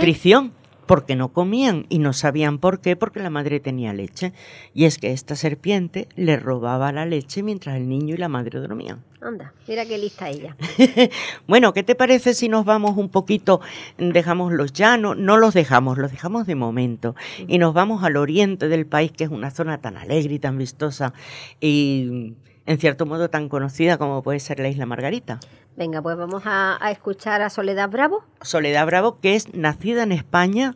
[0.85, 4.33] Porque no comían y no sabían por qué, porque la madre tenía leche.
[4.73, 8.59] Y es que esta serpiente le robaba la leche mientras el niño y la madre
[8.59, 9.03] dormían.
[9.21, 10.55] Anda, mira qué lista ella.
[11.47, 13.61] Bueno, ¿qué te parece si nos vamos un poquito,
[13.97, 17.15] dejamos los llanos, no los dejamos, los dejamos de momento,
[17.47, 20.57] y nos vamos al oriente del país, que es una zona tan alegre y tan
[20.57, 21.13] vistosa
[21.61, 22.33] y
[22.65, 25.39] en cierto modo tan conocida como puede ser la isla Margarita?
[25.75, 28.23] Venga, pues vamos a, a escuchar a Soledad Bravo.
[28.41, 30.75] Soledad Bravo, que es nacida en España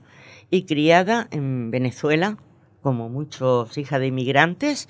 [0.50, 2.38] y criada en Venezuela,
[2.82, 4.88] como muchos hija de inmigrantes,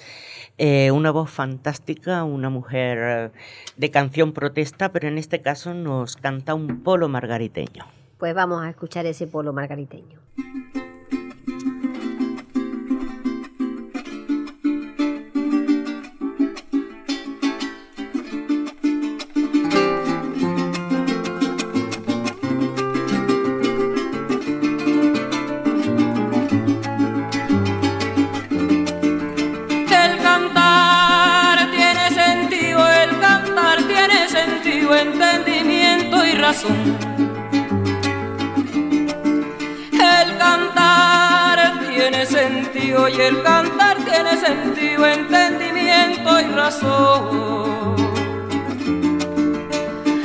[0.58, 3.32] eh, una voz fantástica, una mujer eh,
[3.76, 7.86] de canción protesta, pero en este caso nos canta un polo margariteño.
[8.18, 10.20] Pues vamos a escuchar ese polo margariteño.
[36.64, 36.74] El
[40.40, 47.96] cantar tiene sentido y el cantar tiene sentido, entendimiento y razón.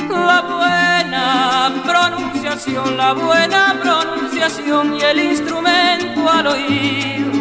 [0.08, 7.32] La buena pronunciación, la buena pronunciación y el instrumento al oído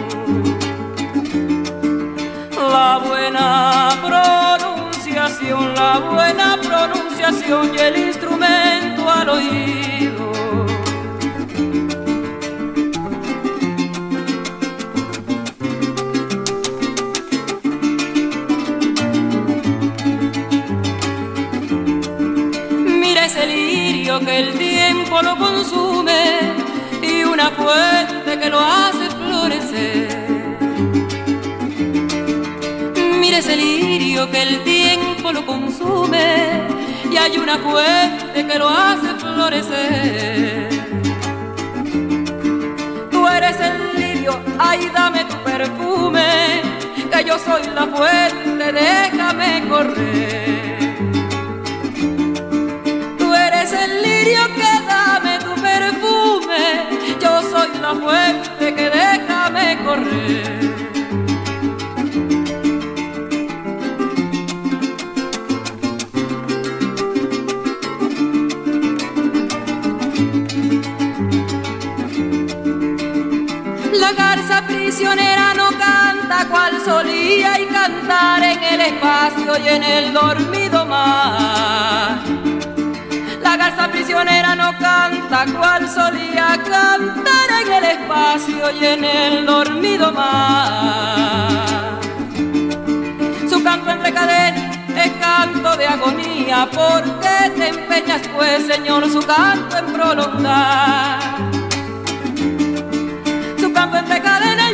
[2.71, 10.31] la buena pronunciación, la buena pronunciación y el instrumento al oído.
[22.99, 26.39] Mira ese lirio que el tiempo lo consume
[27.03, 30.27] y una fuente que lo hace florecer.
[33.19, 36.70] Mira ese lirio que el tiempo lo consume
[37.11, 40.69] y hay una fuente que lo hace florecer.
[43.11, 46.61] Tú eres el lirio, ay dame tu perfume,
[47.11, 50.97] que yo soy la fuente, déjame correr.
[53.17, 56.63] Tú eres el lirio que dame tu perfume,
[57.21, 60.40] yo soy la fuente que déjame correr.
[74.91, 82.19] Prisionera no canta cual solía y cantar en el espacio y en el dormido mar.
[83.41, 90.11] La garza prisionera no canta cual solía cantar en el espacio y en el dormido
[90.11, 90.81] mar.
[93.49, 99.77] Su canto entre cadenas es canto de agonía, porque te empeñas pues, Señor, su canto
[99.77, 101.61] en prolongar
[103.61, 104.71] su canto entre cadenas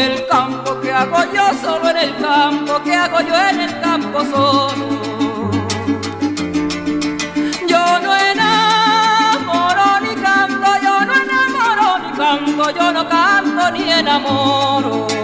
[0.00, 1.44] el campo, ¿qué hago yo?
[1.60, 4.86] Solo en el campo, ¿qué hago yo en el campo solo?
[7.68, 15.19] Yo no enamoro ni canto, yo no enamoro ni canto, yo no canto ni enamoro.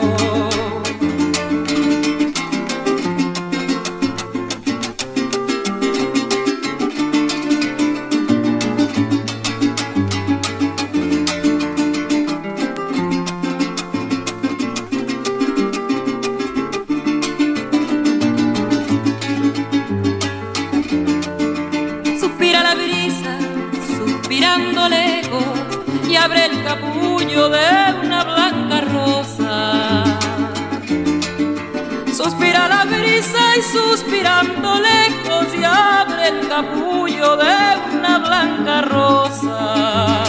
[33.58, 40.22] Y suspirando lejos y abre el capullo de una blanca rosa.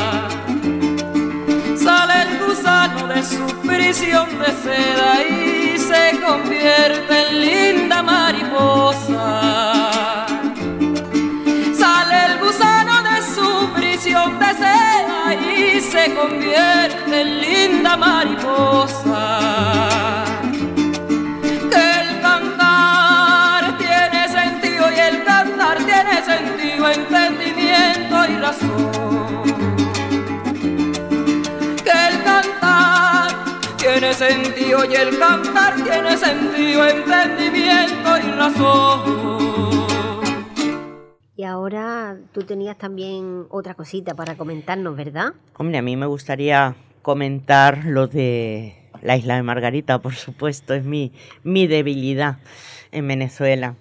[1.76, 9.42] Sale el gusano de su prisión de seda y se convierte en linda mariposa.
[11.78, 19.97] Sale el gusano de su prisión de seda y se convierte en linda mariposa.
[26.28, 28.92] Sentido, entendimiento y razón.
[31.86, 33.30] Que el cantar
[33.78, 39.88] tiene sentido y el cantar tiene sentido, entendimiento y razón.
[41.38, 45.34] Y ahora tú tenías también otra cosita para comentarnos, ¿verdad?
[45.56, 50.84] Hombre, a mí me gustaría comentar lo de la isla de Margarita, por supuesto, es
[50.84, 51.14] mi,
[51.44, 52.40] mi debilidad
[52.92, 53.76] en Venezuela.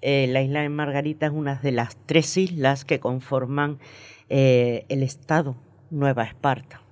[0.00, 3.78] Eh, la isla de Margarita es una de las tres islas que conforman
[4.28, 5.56] eh, el estado
[5.90, 6.82] Nueva Esparta.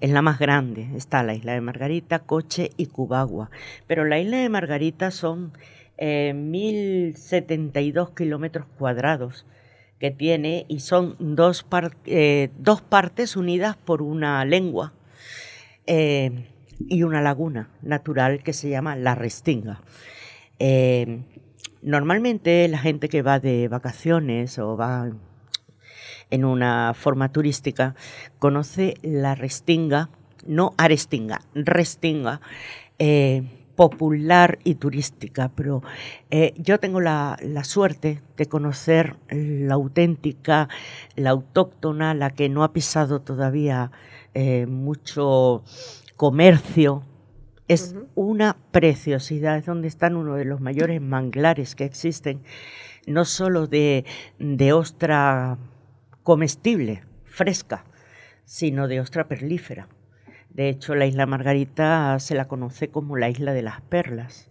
[0.00, 3.50] Es la más grande, está la isla de Margarita, Coche y Cubagua.
[3.86, 5.52] Pero la isla de Margarita son
[5.98, 9.46] eh, 1072 kilómetros cuadrados
[9.98, 14.92] que tiene y son dos, par- eh, dos partes unidas por una lengua
[15.86, 16.48] eh,
[16.88, 19.80] y una laguna natural que se llama La Restinga.
[20.58, 21.20] Eh,
[21.84, 25.10] normalmente la gente que va de vacaciones o va
[26.30, 27.94] en una forma turística
[28.38, 30.08] conoce la Restinga,
[30.46, 32.40] no Arestinga, Restinga,
[32.98, 33.42] eh,
[33.76, 35.82] popular y turística, pero
[36.30, 40.68] eh, yo tengo la, la suerte de conocer la auténtica,
[41.16, 43.90] la autóctona, la que no ha pisado todavía
[44.34, 45.62] eh, mucho
[46.16, 47.02] comercio.
[47.66, 52.42] Es una preciosidad, es donde están uno de los mayores manglares que existen,
[53.06, 54.04] no solo de,
[54.38, 55.56] de ostra
[56.22, 57.86] comestible, fresca,
[58.44, 59.88] sino de ostra perlífera.
[60.50, 64.50] De hecho, la isla Margarita se la conoce como la isla de las perlas.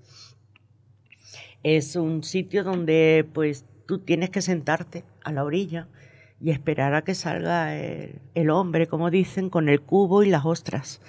[1.62, 5.88] Es un sitio donde pues tú tienes que sentarte a la orilla
[6.42, 10.46] y esperar a que salga el, el hombre, como dicen, con el cubo y las
[10.46, 11.00] ostras.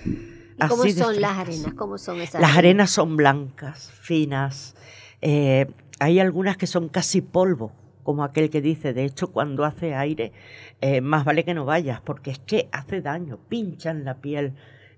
[0.56, 1.74] ¿Y cómo Así son las arenas?
[1.74, 4.74] ¿Cómo son esas Las arenas son blancas, finas.
[5.20, 5.66] eh,
[6.00, 10.32] hay algunas que son casi polvo, como aquel que dice, de hecho, cuando hace aire,
[10.80, 14.54] eh, más vale que no vayas, porque es que hace daño, pinchan la piel.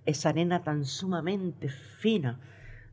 [0.07, 2.41] Esa arena tan sumamente fina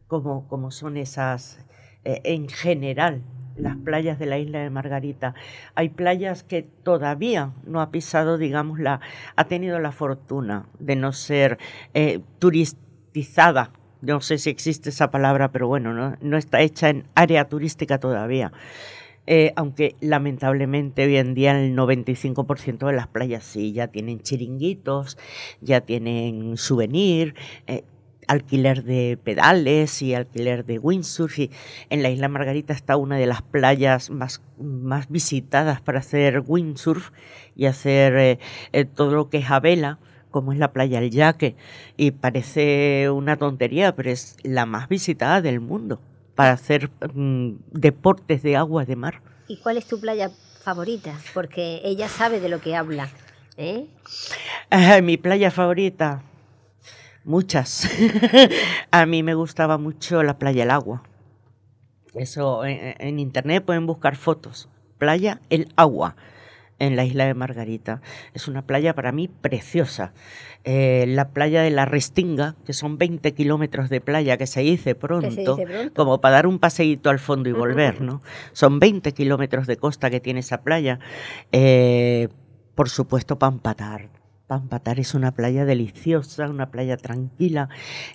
[0.07, 1.59] como, como son esas,
[2.03, 3.23] eh, en general,
[3.55, 5.35] las playas de la isla de Margarita.
[5.75, 8.99] Hay playas que todavía no ha pisado, digamos, la,
[9.35, 11.57] ha tenido la fortuna de no ser
[11.93, 13.71] eh, turistizada.
[14.01, 17.99] No sé si existe esa palabra, pero bueno, no, no está hecha en área turística
[17.99, 18.51] todavía.
[19.25, 25.17] Eh, aunque lamentablemente hoy en día el 95% de las playas sí ya tienen chiringuitos,
[25.61, 27.33] ya tienen souvenir,
[27.67, 27.83] eh,
[28.27, 31.39] alquiler de pedales y alquiler de windsurf.
[31.39, 31.51] Y
[31.89, 37.11] en la isla Margarita está una de las playas más, más visitadas para hacer windsurf
[37.55, 38.39] y hacer eh,
[38.71, 39.99] eh, todo lo que es a vela
[40.33, 41.55] como es la playa El Yaque,
[41.95, 46.01] y parece una tontería, pero es la más visitada del mundo
[46.35, 49.21] para hacer mm, deportes de agua de mar.
[49.47, 50.31] ¿Y cuál es tu playa
[50.63, 51.13] favorita?
[51.33, 53.09] Porque ella sabe de lo que habla.
[53.57, 53.85] ¿eh?
[54.69, 56.23] Ay, mi playa favorita,
[57.25, 57.89] muchas.
[58.91, 61.03] A mí me gustaba mucho la playa El Agua.
[62.13, 64.69] Eso en, en internet pueden buscar fotos.
[64.97, 66.15] Playa El Agua
[66.79, 68.01] en la isla de Margarita.
[68.33, 70.13] Es una playa para mí preciosa.
[70.63, 74.95] Eh, la playa de la Restinga, que son 20 kilómetros de playa, que se dice
[74.95, 75.93] pronto, Que se dice pronto.
[75.93, 78.01] como para dar un paseíto al fondo y volver.
[78.01, 78.21] ¿no?
[78.53, 80.99] Son 20 kilómetros de costa que tiene esa playa.
[81.51, 82.29] Eh,
[82.75, 84.09] por supuesto, Pampatar.
[84.47, 87.69] Pampatar es una playa deliciosa, una playa tranquila.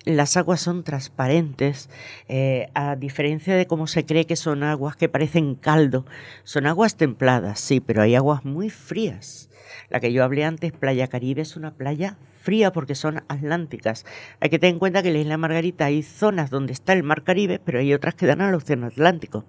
[0.05, 1.89] Las aguas son transparentes,
[2.27, 6.05] eh, a diferencia de cómo se cree que son aguas que parecen caldo.
[6.43, 9.49] Son aguas templadas, sí, pero hay aguas muy frías.
[9.89, 14.05] La que yo hablé antes, Playa Caribe, es una playa fría porque son atlánticas.
[14.39, 17.01] Hay que tener en cuenta que en la isla Margarita hay zonas donde está el
[17.01, 19.45] mar Caribe, pero hay otras que dan al Océano Atlántico.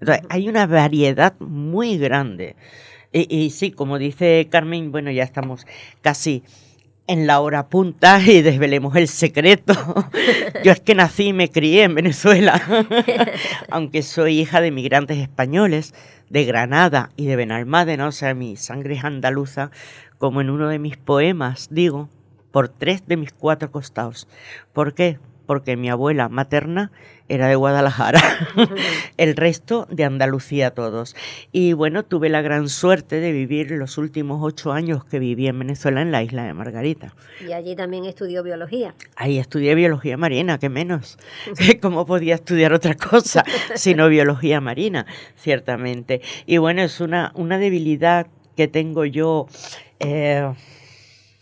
[0.00, 2.56] Entonces, hay una variedad muy grande.
[3.12, 5.66] Y, y sí, como dice Carmen, bueno, ya estamos
[6.00, 6.42] casi
[7.10, 9.74] en la hora punta y desvelemos el secreto.
[10.64, 12.62] Yo es que nací y me crié en Venezuela,
[13.70, 15.92] aunque soy hija de migrantes españoles
[16.28, 19.72] de Granada y de Benalmádena, o sea, mi sangre es andaluza,
[20.18, 22.08] como en uno de mis poemas digo,
[22.52, 24.28] por tres de mis cuatro costados.
[24.72, 25.18] ¿Por qué?
[25.50, 26.92] Porque mi abuela materna
[27.26, 28.20] era de Guadalajara,
[29.16, 31.16] el resto de Andalucía todos.
[31.50, 35.58] Y bueno, tuve la gran suerte de vivir los últimos ocho años que viví en
[35.58, 37.16] Venezuela en la isla de Margarita.
[37.44, 38.94] Y allí también estudió biología.
[39.16, 41.18] Ahí estudié biología marina, que menos.
[41.82, 43.42] ¿Cómo podía estudiar otra cosa
[43.74, 45.04] sino biología marina?
[45.34, 46.20] Ciertamente.
[46.46, 49.48] Y bueno, es una, una debilidad que tengo yo.
[49.98, 50.48] Eh,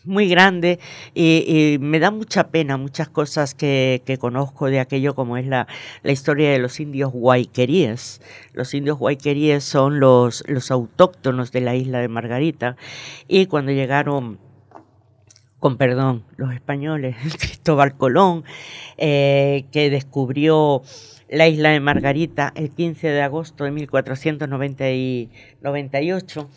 [0.08, 0.80] muy grande
[1.14, 5.68] y, me da mucha pena muchas cosas que, conozco de aquello como es la,
[6.02, 8.20] la historia de los indios guayqueríes.
[8.52, 12.76] Los indios guayqueríes son los, los autóctonos de la isla de Margarita
[13.28, 14.38] y cuando llegaron
[15.58, 18.44] con perdón, los españoles, Cristóbal Colón,
[18.96, 20.82] eh, que descubrió
[21.28, 26.48] la isla de Margarita el 15 de agosto de 1498,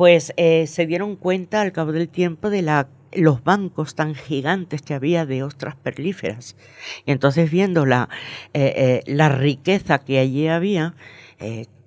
[0.00, 4.80] pues eh, se dieron cuenta al cabo del tiempo de la, los bancos tan gigantes
[4.80, 6.56] que había de ostras perlíferas.
[7.04, 8.08] Y entonces viendo la,
[8.54, 10.94] eh, eh, la riqueza que allí había,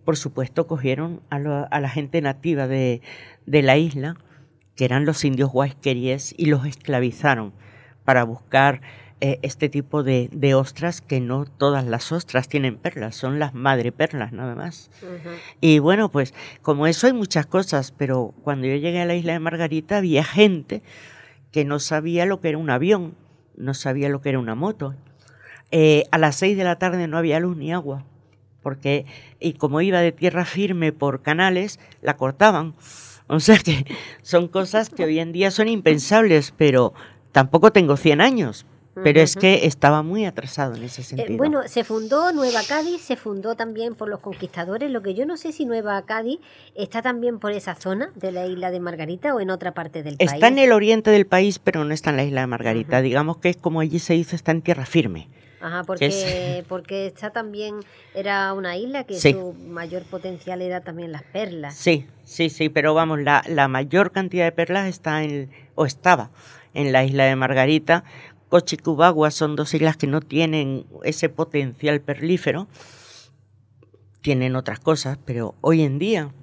[0.05, 3.01] por supuesto cogieron a, la gente nativa de,
[3.47, 4.16] de, la isla,
[4.76, 7.51] que eran los indios guayqueríes, y los esclavizaron
[8.05, 8.82] para buscar
[9.26, 13.93] eh, este tipo de, ostras que no todas las ostras tienen perlas, son las madre
[13.93, 14.91] perlas nada más.
[15.61, 19.32] Y bueno, pues como eso hay muchas cosas, pero cuando yo llegué a la isla
[19.32, 20.82] de Margarita había gente
[21.53, 23.15] que no sabía lo que era un avión,
[23.55, 24.93] no sabía lo que era una moto.
[25.71, 28.03] Eh, a las seis de la tarde no había luz ni agua,
[28.61, 29.05] porque,
[29.39, 32.76] y como iba de tierra firme por canales, la cortaban.
[33.28, 33.86] O sea que
[34.21, 36.93] son cosas que hoy en día son impensables, pero
[37.32, 38.65] tampoco tengo 100 años,
[38.95, 41.37] pero es que estaba muy atrasado en ese eh, sentido.
[41.37, 44.91] bueno, se fundó Nueva Cádiz, se fundó también por los conquistadores.
[44.91, 46.39] Lo que yo no sé si Nueva Cádiz
[46.75, 50.17] está también por esa zona de la isla de Margarita o en otra parte del
[50.17, 50.33] país.
[50.33, 53.01] Está en el oriente del país, pero no está en la isla de Margarita.
[53.01, 55.27] Digamos que es como allí se hizo, está en tierra firme.
[55.63, 57.79] Ajá, porque, porque está también,
[58.13, 61.75] era una isla que su mayor potencial era también las perlas.
[61.75, 66.31] Sí, sí, sí, pero vamos, la, la mayor cantidad de perlas está en, o estaba
[66.73, 68.03] en la isla de Margarita,
[68.56, 72.68] Y son dos islas que no tienen ese potencial perlífero,
[74.22, 76.34] tienen otras cosas, pero hoy en día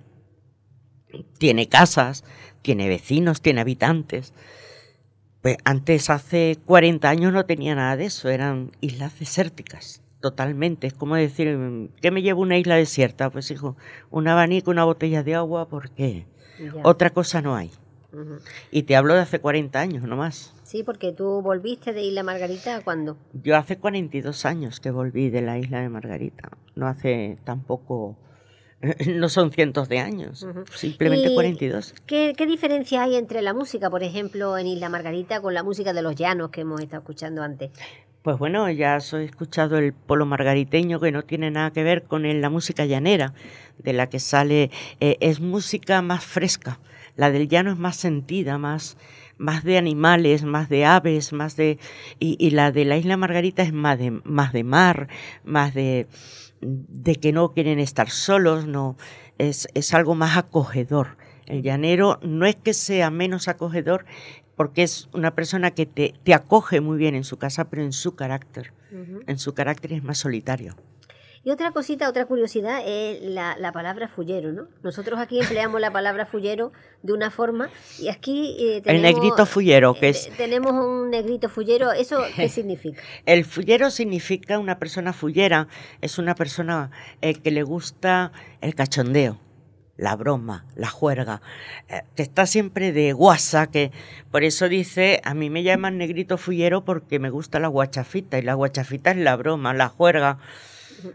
[1.39, 2.25] tiene casas,
[2.63, 4.35] tiene vecinos, tiene habitantes.
[5.41, 10.89] Pues antes, hace 40 años, no tenía nada de eso, eran islas desérticas, totalmente.
[10.89, 13.31] Es como decir, ¿qué me llevo una isla desierta?
[13.31, 13.77] Pues hijo,
[14.11, 16.27] un abanico, una botella de agua, porque
[16.83, 17.71] otra cosa no hay.
[18.73, 20.53] Y te hablo de hace 40 años, no más.
[20.71, 23.16] Sí, porque tú volviste de Isla Margarita ¿cuándo?
[23.33, 26.49] Yo hace 42 años que volví de la Isla de Margarita.
[26.77, 28.16] No hace tampoco...
[29.09, 31.95] No son cientos de años, simplemente 42.
[32.07, 35.93] ¿qué, ¿Qué diferencia hay entre la música, por ejemplo, en Isla Margarita con la música
[35.93, 37.73] de los llanos que hemos estado escuchando antes?
[38.23, 42.41] Pues bueno, ya has escuchado el polo margariteño que no tiene nada que ver con
[42.41, 43.35] la música llanera,
[43.79, 46.79] de la que sale, eh, es música más fresca.
[47.16, 48.97] La del llano es más sentida, más,
[49.41, 51.78] más de animales, más de aves, más de...
[52.18, 55.09] Y, la de la isla Margarita es más de, más de mar,
[55.45, 56.07] más de,
[56.61, 58.97] de que no quieren estar solos, no,
[59.38, 61.16] es, es algo más acogedor.
[61.47, 64.05] El llanero no es que sea menos acogedor,
[64.57, 67.93] porque es una persona que te, te acoge muy bien en su casa, pero en
[67.93, 68.74] su carácter.
[69.26, 70.74] En su carácter es más solitario.
[71.43, 74.68] Y otra cosita, otra curiosidad es la, palabra fullero, ¿no?
[74.82, 76.70] Nosotros aquí empleamos la palabra fullero
[77.03, 79.09] de una forma y aquí eh, tenemos...
[79.09, 80.28] El negrito fullero, que es...
[80.36, 83.01] Tenemos un negrito fullero, ¿eso qué significa?
[83.24, 85.68] El fullero significa una persona fullera,
[86.03, 86.91] es una persona
[87.22, 89.38] eh, que le gusta el cachondeo
[89.97, 91.43] la broma, la juerga,
[91.88, 93.93] eh, que está siempre de guasa, que
[94.30, 98.43] por eso dice, a mí me llaman negrito fullero porque me gusta la guachafita, y
[98.43, 100.38] la guachafita es la broma, la juerga.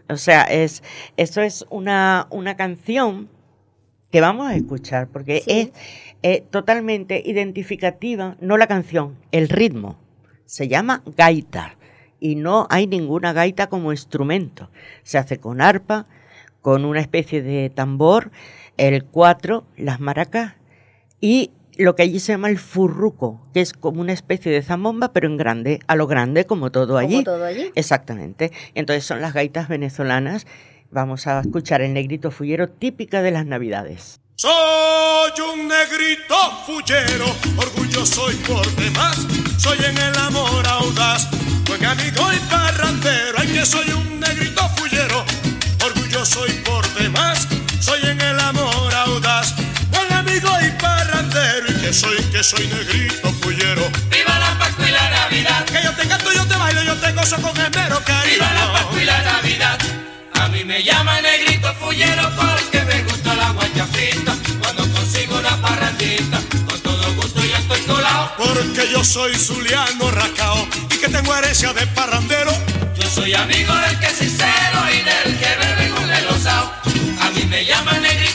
[0.08, 0.82] O sea, es,
[1.16, 3.28] eso es una, una canción
[4.10, 9.98] que vamos a escuchar, porque es totalmente identificativa, no la canción, el ritmo.
[10.44, 11.76] Se llama gaita
[12.20, 14.70] y no hay ninguna gaita como instrumento.
[15.02, 16.06] Se hace con arpa,
[16.62, 18.30] con una especie de tambor,
[18.76, 20.54] el cuatro, las maracas
[21.20, 25.12] y lo que allí se llama el furruco, que es como una especie de zambomba,
[25.12, 27.22] pero en grande, a lo grande, como todo allí.
[27.24, 27.70] todo allí.
[27.74, 28.52] Exactamente.
[28.74, 30.46] Entonces son las gaitas venezolanas.
[30.90, 34.20] Vamos a escuchar el negrito fullero típica de las Navidades.
[34.36, 34.52] Soy
[35.54, 37.24] un negrito fullero,
[37.56, 41.28] orgulloso y por demás, soy en el amor audaz,
[41.66, 45.24] buen amigo y parrandero, ay que soy un negrito fullero,
[45.84, 47.48] orgulloso y por demás,
[47.80, 49.54] soy en el amor audaz
[51.16, 53.90] barandero y que soy, que soy negrito fullero.
[54.10, 55.64] ¡Viva la Pascua y la Navidad!
[55.64, 58.34] Que yo te canto, yo te bailo, yo te gozo con esmero, cariño.
[58.34, 59.78] ¡Viva la Pascua y la Navidad!
[60.34, 64.34] A mí me llama negrito fullero porque me gusta la guayafita.
[64.60, 66.38] Cuando consigo una parrandita,
[66.68, 68.32] con todo gusto yo estoy colado.
[68.36, 72.52] Porque yo soy zuliano racao y que tengo herencia de parrandero.
[72.98, 76.72] Yo soy amigo del que es sincero y del que bebe con el osao.
[77.20, 78.25] A mí me llama negrito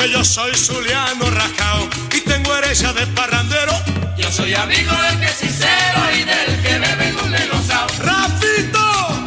[0.00, 1.86] Porque yo soy zuliano racao
[2.16, 3.78] y tengo herencia de parrandero.
[4.16, 7.86] Yo soy amigo del que es sincero y del que bebe con el osao.
[7.98, 9.26] ¡Rafito!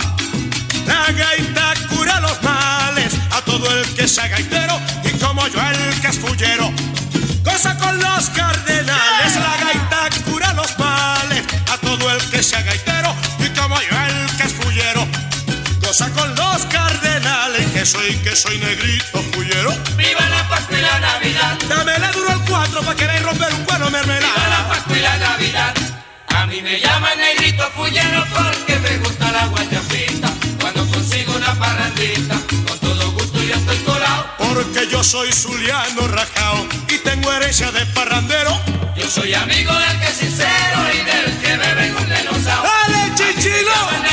[0.88, 6.02] La gaita cura los males a todo el que sea gaitero y como yo el
[6.02, 6.74] que es fullero.
[7.44, 13.14] Cosa con los cardenales, la gaita cura los males a todo el que sea gaitero
[13.38, 15.08] y como yo el que es fullero.
[15.86, 19.72] Cosa con los cardenales, que soy, que soy negrito fullero.
[19.96, 20.44] Viva la
[22.94, 24.68] pa' querer romper un cuero Viva la mermelada.
[24.68, 25.74] Pascua y la Navidad.
[26.28, 30.30] A mí me llaman negrito fullero porque me gusta la guacha frita.
[30.60, 32.36] Cuando consigo una parrandita,
[32.68, 34.26] con todo gusto yo estoy colado.
[34.38, 38.60] Porque yo soy zuliano rajao y tengo herencia de parrandero.
[38.96, 42.64] Yo soy amigo del que es sincero y del que bebe con el osao.
[42.64, 44.13] ¡Dale, chichilo!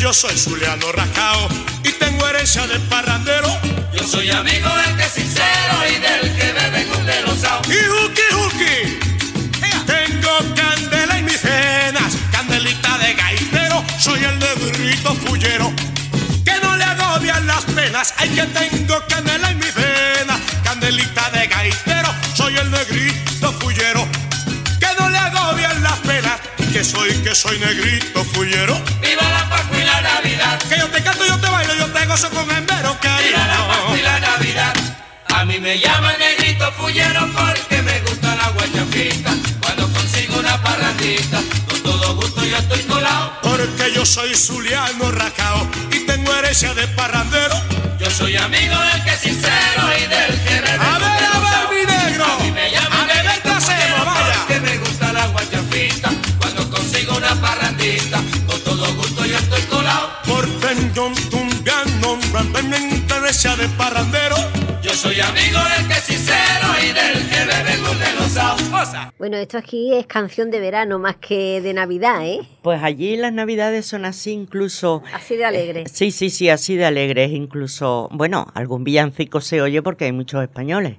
[0.00, 1.48] Yo soy zuliano rajao
[1.84, 3.48] y tengo herencia de parrandero.
[3.92, 7.60] Yo soy amigo del que es sincero y del que bebe con el osao.
[7.66, 8.98] Y juki juki.
[9.86, 13.84] Tengo candela en mis venas, candelita de gaitero.
[13.98, 15.70] Soy el negrito fullero.
[16.46, 18.14] Que no le agobian las penas.
[18.16, 22.08] Ay, que tengo candela en mis venas, candelita de gaitero.
[22.34, 24.08] Soy el negrito fullero.
[24.80, 26.40] Que no le agobian las penas.
[26.72, 28.80] Que soy, que soy negrito fullero.
[29.02, 29.89] Viva la Pascua
[30.90, 33.96] te canto, yo te bailo, yo te gozo con embero, Viva la Pascua cariño.
[33.96, 34.74] y la Navidad.
[35.34, 39.30] A mí me llaman negrito fullero porque me gusta la guacha frita.
[39.62, 41.38] Cuando consigo una parrandita,
[41.68, 43.32] con todo gusto yo estoy colado.
[43.42, 47.54] Porque yo soy zuliano racao y tengo herencia de parrandero.
[47.98, 51.39] Yo soy amigo del que es sincero y del que A ver,
[61.00, 62.18] Porque yo tumbiano,
[62.52, 64.36] tengo herencia de parrandero.
[64.82, 68.56] Yo soy amigo del que es sincero y del que bebe con el osao.
[69.18, 72.40] Bueno, esto aquí es canción de verano más que de Navidad, ¿eh?
[72.60, 75.02] Pues allí las navidades son así incluso...
[75.14, 75.82] Así de alegre.
[75.82, 80.12] Eh, Sí, sí, sí, así de alegres, incluso, bueno, algún villancico se oye porque hay
[80.12, 80.98] muchos españoles,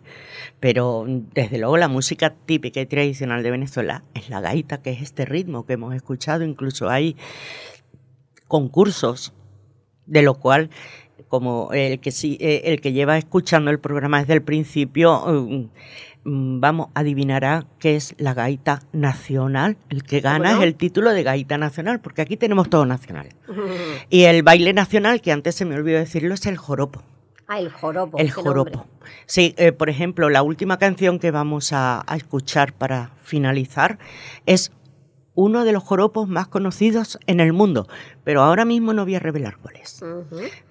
[0.59, 5.01] pero desde luego la música típica y tradicional de Venezuela es la gaita, que es
[5.03, 7.15] este ritmo que hemos escuchado, incluso hay
[8.47, 9.33] concursos,
[10.05, 10.69] de lo cual,
[11.27, 15.69] como el que sí, eh, el que lleva escuchando el programa desde el principio, mm,
[16.29, 19.77] mm, vamos, adivinará qué es la gaita nacional.
[19.89, 20.57] El que gana no?
[20.57, 23.29] es el título de gaita nacional, porque aquí tenemos todo nacional.
[24.09, 27.01] Y el baile nacional, que antes se me olvidó decirlo, es el joropo.
[27.47, 28.17] Ah, el joropo.
[28.17, 28.71] el joropo.
[28.71, 28.91] nombre.
[29.25, 33.99] Sí, eh, por ejemplo, la última canción que vamos a, a escuchar para finalizar
[34.45, 34.71] es
[35.33, 37.87] uno de los joropos más conocidos en el mundo,
[38.23, 40.03] pero ahora mismo no voy a revelar cuál es.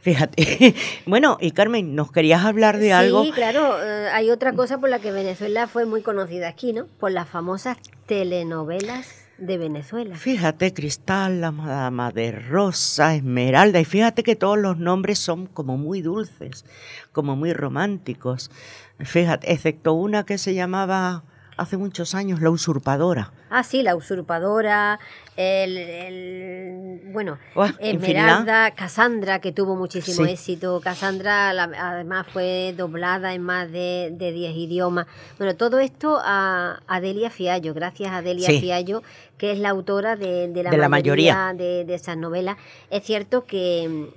[0.01, 0.75] Fíjate.
[1.07, 3.25] bueno, y Carmen, ¿nos querías hablar de sí, algo?
[3.33, 6.87] claro, eh, hay otra cosa por la que Venezuela fue muy conocida aquí, ¿no?
[6.99, 10.17] Por las famosas telenovelas de Venezuela.
[10.17, 15.79] Fíjate, Cristal, la Madama de Rosa, Esmeralda, y fíjate que todos los nombres son como
[15.79, 16.67] muy dulces,
[17.13, 18.51] como muy románticos.
[18.99, 21.25] Fíjate, excepto una que se llamaba
[21.61, 23.33] hace muchos años La Usurpadora.
[23.51, 24.99] Ah, sí, la usurpadora,
[25.37, 27.37] el, el- bueno,
[27.81, 30.33] Esmeralda, Cassandra, que tuvo muchísimo Sí.
[30.33, 30.81] éxito.
[30.81, 35.07] Cassandra la- además fue doblada en más de, de 10 idiomas.
[35.37, 38.61] Bueno, todo esto a Adelia Fiallo, gracias a Adelia Sí.
[38.61, 39.03] Fiallo,
[39.37, 41.65] que es la autora de, de la, De la mayoría, mayoría.
[41.65, 42.57] De, de esas novelas.
[42.89, 44.11] Es cierto que,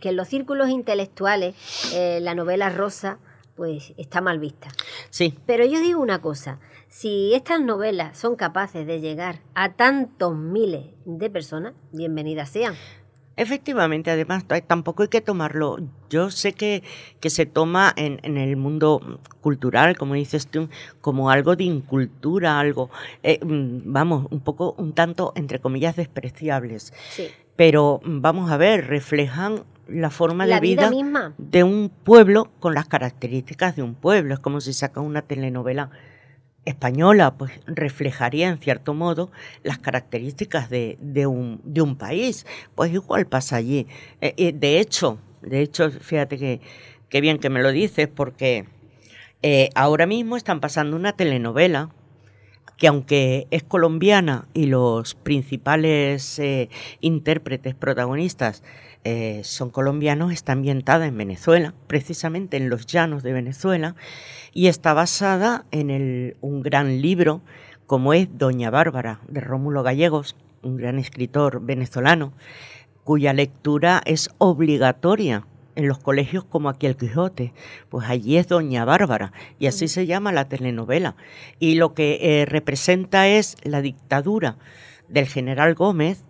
[0.00, 1.54] que en los círculos intelectuales
[1.94, 3.18] eh, la novela rosa
[3.56, 4.68] pues está mal vista.
[5.10, 6.58] Sí, Pero yo digo una cosa,
[6.90, 12.74] si estas novelas son capaces de llegar a tantos miles de personas, bienvenidas sean.
[13.36, 15.78] Efectivamente, además tampoco hay que tomarlo.
[16.10, 16.82] Yo sé que,
[17.20, 20.68] que se toma en, en el mundo cultural, como dices tú,
[21.00, 22.90] como algo de incultura, algo,
[23.22, 26.92] eh, mm, vamos, un poco, un tanto, entre comillas, despreciables.
[27.10, 27.28] Sí.
[27.54, 31.34] Pero mm, vamos a ver, reflejan la forma La de vida vida, misma.
[31.38, 34.34] de un pueblo con las características de un pueblo.
[34.34, 35.90] Es como si sacan una telenovela
[36.64, 39.30] española, pues reflejaría en cierto modo
[39.62, 42.46] las características de, de, un, de un, país.
[42.74, 43.86] Pues igual pasa allí.
[44.20, 46.60] Eh, de hecho, de hecho, fíjate que,
[47.08, 48.66] que, bien que me lo dices, porque
[49.42, 51.90] eh, ahora mismo están pasando una telenovela
[52.80, 56.70] que aunque es colombiana y los principales eh,
[57.02, 58.62] intérpretes protagonistas
[59.04, 63.96] eh, son colombianos, está ambientada en Venezuela, precisamente en los llanos de Venezuela,
[64.54, 67.42] y está basada en un gran libro
[67.86, 72.32] como es Doña Bárbara de Rómulo Gallegos, un gran escritor venezolano,
[73.04, 77.52] cuya lectura es obligatoria en los colegios como aquí el Quijote,
[77.88, 81.16] pues allí es Doña Bárbara y así se llama la telenovela.
[81.58, 84.58] Y lo que eh, representa es la dictadura
[85.08, 86.24] del general Gómez,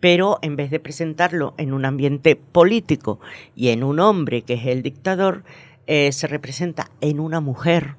[0.00, 3.20] pero en vez de presentarlo en un ambiente político
[3.54, 5.44] y en un hombre que es el dictador,
[5.86, 7.96] eh, se representa en una mujer,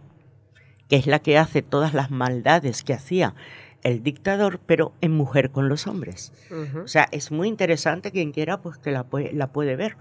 [0.89, 3.33] que es la que hace todas las maldades que hacía
[3.87, 6.33] el dictador, pero en mujer con los hombres.
[6.83, 9.95] O sea, es muy interesante, quien quiera, pues que la puede, la puede ver.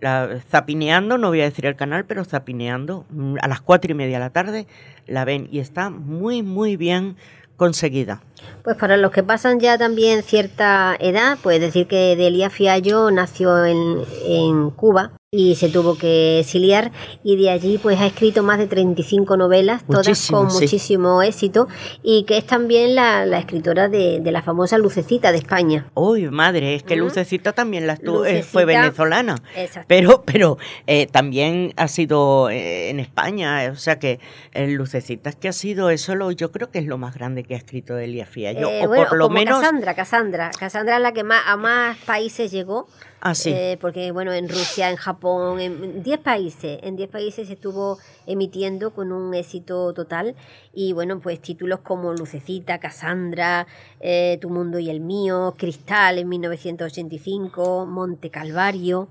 [0.00, 3.94] La, zapineando, no voy a decir el canal, pero zapineando, mm, a las cuatro y
[3.94, 4.66] media de la tarde
[5.06, 7.16] la ven y está muy, muy bien
[7.56, 8.22] conseguida.
[8.62, 13.64] Pues para los que pasan ya también cierta edad, pues decir que Delia Fiallo nació
[13.64, 16.92] en, en Cuba y se tuvo que exiliar
[17.24, 20.60] y de allí pues ha escrito más de 35 novelas, todas Muchísimo, con sí.
[20.60, 21.68] muchísimo éxito
[22.02, 25.86] y que es también la, la escritora de, de la famosa Lucecita de España.
[25.94, 26.96] Uy, madre, es que.
[26.96, 29.36] Lucecita también la estu- eh, fue venezolana.
[29.56, 29.86] Exacto.
[29.88, 34.20] Pero, pero eh, también ha sido eh, en España, eh, o sea que
[34.52, 37.42] el Lucecita es que ha sido eso, lo, yo creo que es lo más grande
[37.44, 40.50] que ha escrito Delia Fiallo, Eh, o bueno, por lo como menos Cassandra, Cassandra.
[40.58, 42.86] Cassandra es la que más, a más países llegó.
[43.22, 43.50] Así.
[43.50, 47.98] eh, porque, bueno, en Rusia, en Japón, en 10 países, en 10 países se estuvo
[48.26, 50.34] emitiendo con un éxito total.
[50.74, 53.66] Y, bueno, pues títulos como Lucecita, Cassandra,
[54.00, 59.08] eh, Tu Mundo y el Mío, Cristal en 1985, Monte Calvario,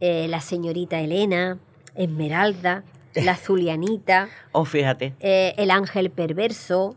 [0.00, 1.58] eh, La Señorita Elena,
[1.94, 2.84] Esmeralda,
[3.14, 4.28] La Zulianita.
[4.52, 6.94] O fíjate, El Ángel Perverso.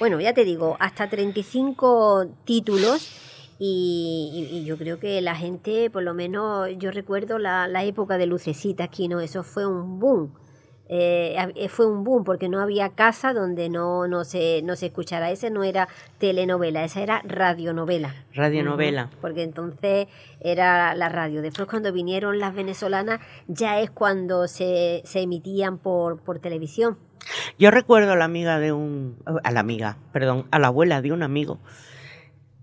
[0.00, 3.27] Bueno, ya te digo, hasta 35 títulos.
[3.58, 7.84] Y, y- y yo creo que la gente, por lo menos yo recuerdo la, la
[7.84, 9.20] época de Lucecita aquí, ¿no?
[9.20, 10.32] Eso fue un boom.
[10.90, 14.86] Eh, eh, fue un boom porque no había casa donde no, no, se, no se
[14.86, 15.30] escuchara.
[15.30, 15.86] Ese no era
[16.18, 18.14] telenovela, esa era radionovela.
[18.32, 19.10] radionovela.
[19.20, 20.06] Porque entonces
[20.40, 21.42] era la radio.
[21.42, 26.96] Después cuando vinieron las venezolanas ya es cuando se, se emitían por, por televisión.
[27.58, 31.12] Yo recuerdo a la amiga de un, a la amiga, perdón, a la abuela de
[31.12, 31.58] un amigo,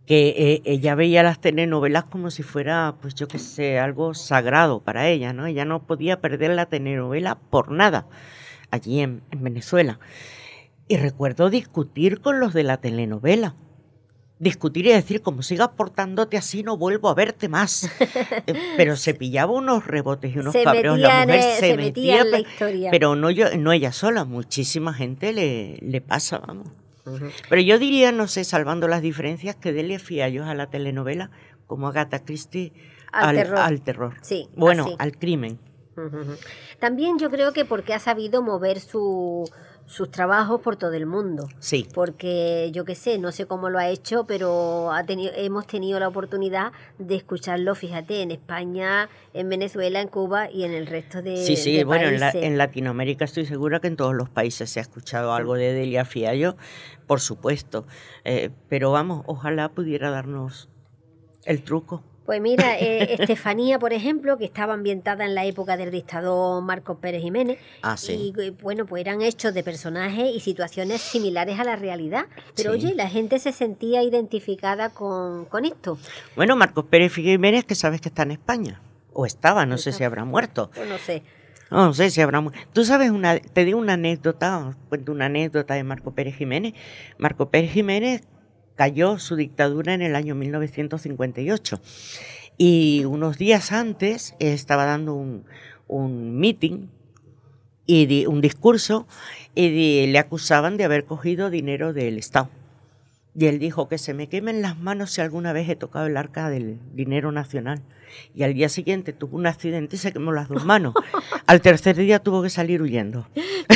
[0.06, 4.80] que eh, ella veía las telenovelas como si fuera, pues yo qué sé, algo sagrado
[4.82, 5.45] para ella, ¿no?
[5.47, 8.06] Ella no podía perder la telenovela por nada,
[8.72, 9.99] allí en, en Venezuela.
[10.88, 13.56] Y recuerdo discutir con los de la telenovela.
[14.38, 17.89] Discutir y decir, como sigas portándote así, no vuelvo a verte más.
[18.47, 20.99] Eh, Pero se pillaba unos rebotes y unos cabreos.
[20.99, 22.91] La mujer el- se, se metía, metía en la pe- historia.
[22.91, 26.68] pero no, yo, no ella sola, muchísima gente le, le pasa, vamos.
[27.49, 31.32] Pero yo diría, no sé, salvando las diferencias, que Delia Fiallo a la telenovela
[31.68, 32.74] como Agatha Christie
[33.12, 33.58] Al terror.
[33.60, 34.14] al terror.
[34.22, 34.95] Sí, Bueno, así.
[34.99, 35.60] al crimen.
[36.80, 39.49] También yo creo que porque ha sabido mover su,
[39.88, 41.47] sus trabajos por todo el mundo.
[41.59, 41.88] Sí.
[41.93, 45.99] Porque yo qué sé, no sé cómo lo ha hecho, pero ha tenido, hemos tenido
[45.99, 51.21] la oportunidad de escucharlo, fíjate, en España, en Venezuela, en Cuba y en el resto
[51.21, 54.29] de, Sí, sí, de bueno, en, la- en Latinoamérica estoy segura que en todos los
[54.29, 56.55] países se ha escuchado algo de Delia Fiallo,
[57.05, 57.86] por supuesto.
[58.23, 60.67] Eh, pero vamos, ojalá pudiera darnos
[61.45, 62.03] el truco.
[62.26, 66.97] Pues mira, eh, Estefanía, por ejemplo, que estaba ambientada en la época del dictador Marcos
[66.99, 68.34] Pérez Jiménez, Ah, sí.
[68.36, 72.26] y eh, bueno, pues eran hechos de personajes y situaciones similares a la realidad.
[72.55, 72.80] Pero Sí.
[72.88, 75.97] oye, la gente se sentía identificada con, con esto.
[76.36, 78.82] Bueno, Marcos Pérez Jiménez, que sabes que está en España.
[79.13, 80.71] O estaba, no sé si habrá muerto.
[80.76, 81.21] Pues no sé.
[81.71, 82.41] No, no sé si habrá.
[82.41, 86.36] mu- Tú sabes, una, te digo una anécdota, os cuento una anécdota de Marco Pérez
[86.36, 86.73] Jiménez.
[87.17, 88.21] Marco Pérez Jiménez
[88.76, 91.80] cayó su dictadura en el año 1958
[92.57, 95.45] y unos días antes estaba dando un,
[95.88, 96.88] un meeting
[97.86, 99.07] y di- un discurso
[99.55, 102.49] y le acusaban de haber cogido dinero del Estado.
[103.38, 106.15] Y él dijo que se me quemen las manos si alguna vez he tocado el
[106.15, 107.81] arca del dinero nacional.
[108.33, 110.93] Y al día siguiente tuvo un accidente y se quemó las dos manos.
[111.47, 113.27] Al tercer día tuvo que salir huyendo.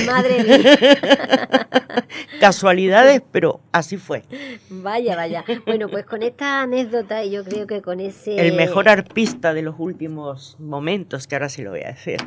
[0.05, 1.68] Madre mía,
[2.39, 4.24] Casualidades, pero así fue.
[4.70, 5.43] vaya, vaya.
[5.66, 8.39] Bueno, pues con esta anécdota y yo creo que con ese...
[8.39, 12.18] El mejor arpista de los últimos momentos, que ahora sí lo voy a decir.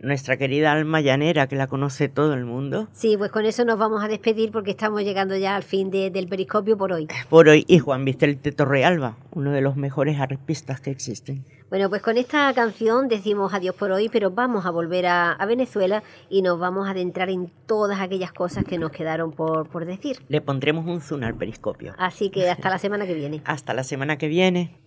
[0.00, 2.88] Nuestra querida alma llanera, que la conoce todo el mundo.
[2.92, 6.10] Sí, pues con eso nos vamos a despedir porque estamos llegando ya al fin de-
[6.10, 7.08] del periscopio por hoy.
[7.28, 11.44] Por hoy, y Juan Vistel de Torrealba, uno de los mejores arpistas que existen.
[11.68, 15.46] Bueno, pues con esta canción decimos adiós por hoy, pero vamos a volver a, a
[15.46, 19.84] Venezuela y nos vamos a adentrar en todas aquellas cosas que nos quedaron por, por
[19.84, 20.18] decir.
[20.28, 21.92] Le pondremos un zoom al periscopio.
[21.98, 23.42] Así que hasta la semana que viene.
[23.44, 24.78] Hasta la semana que viene.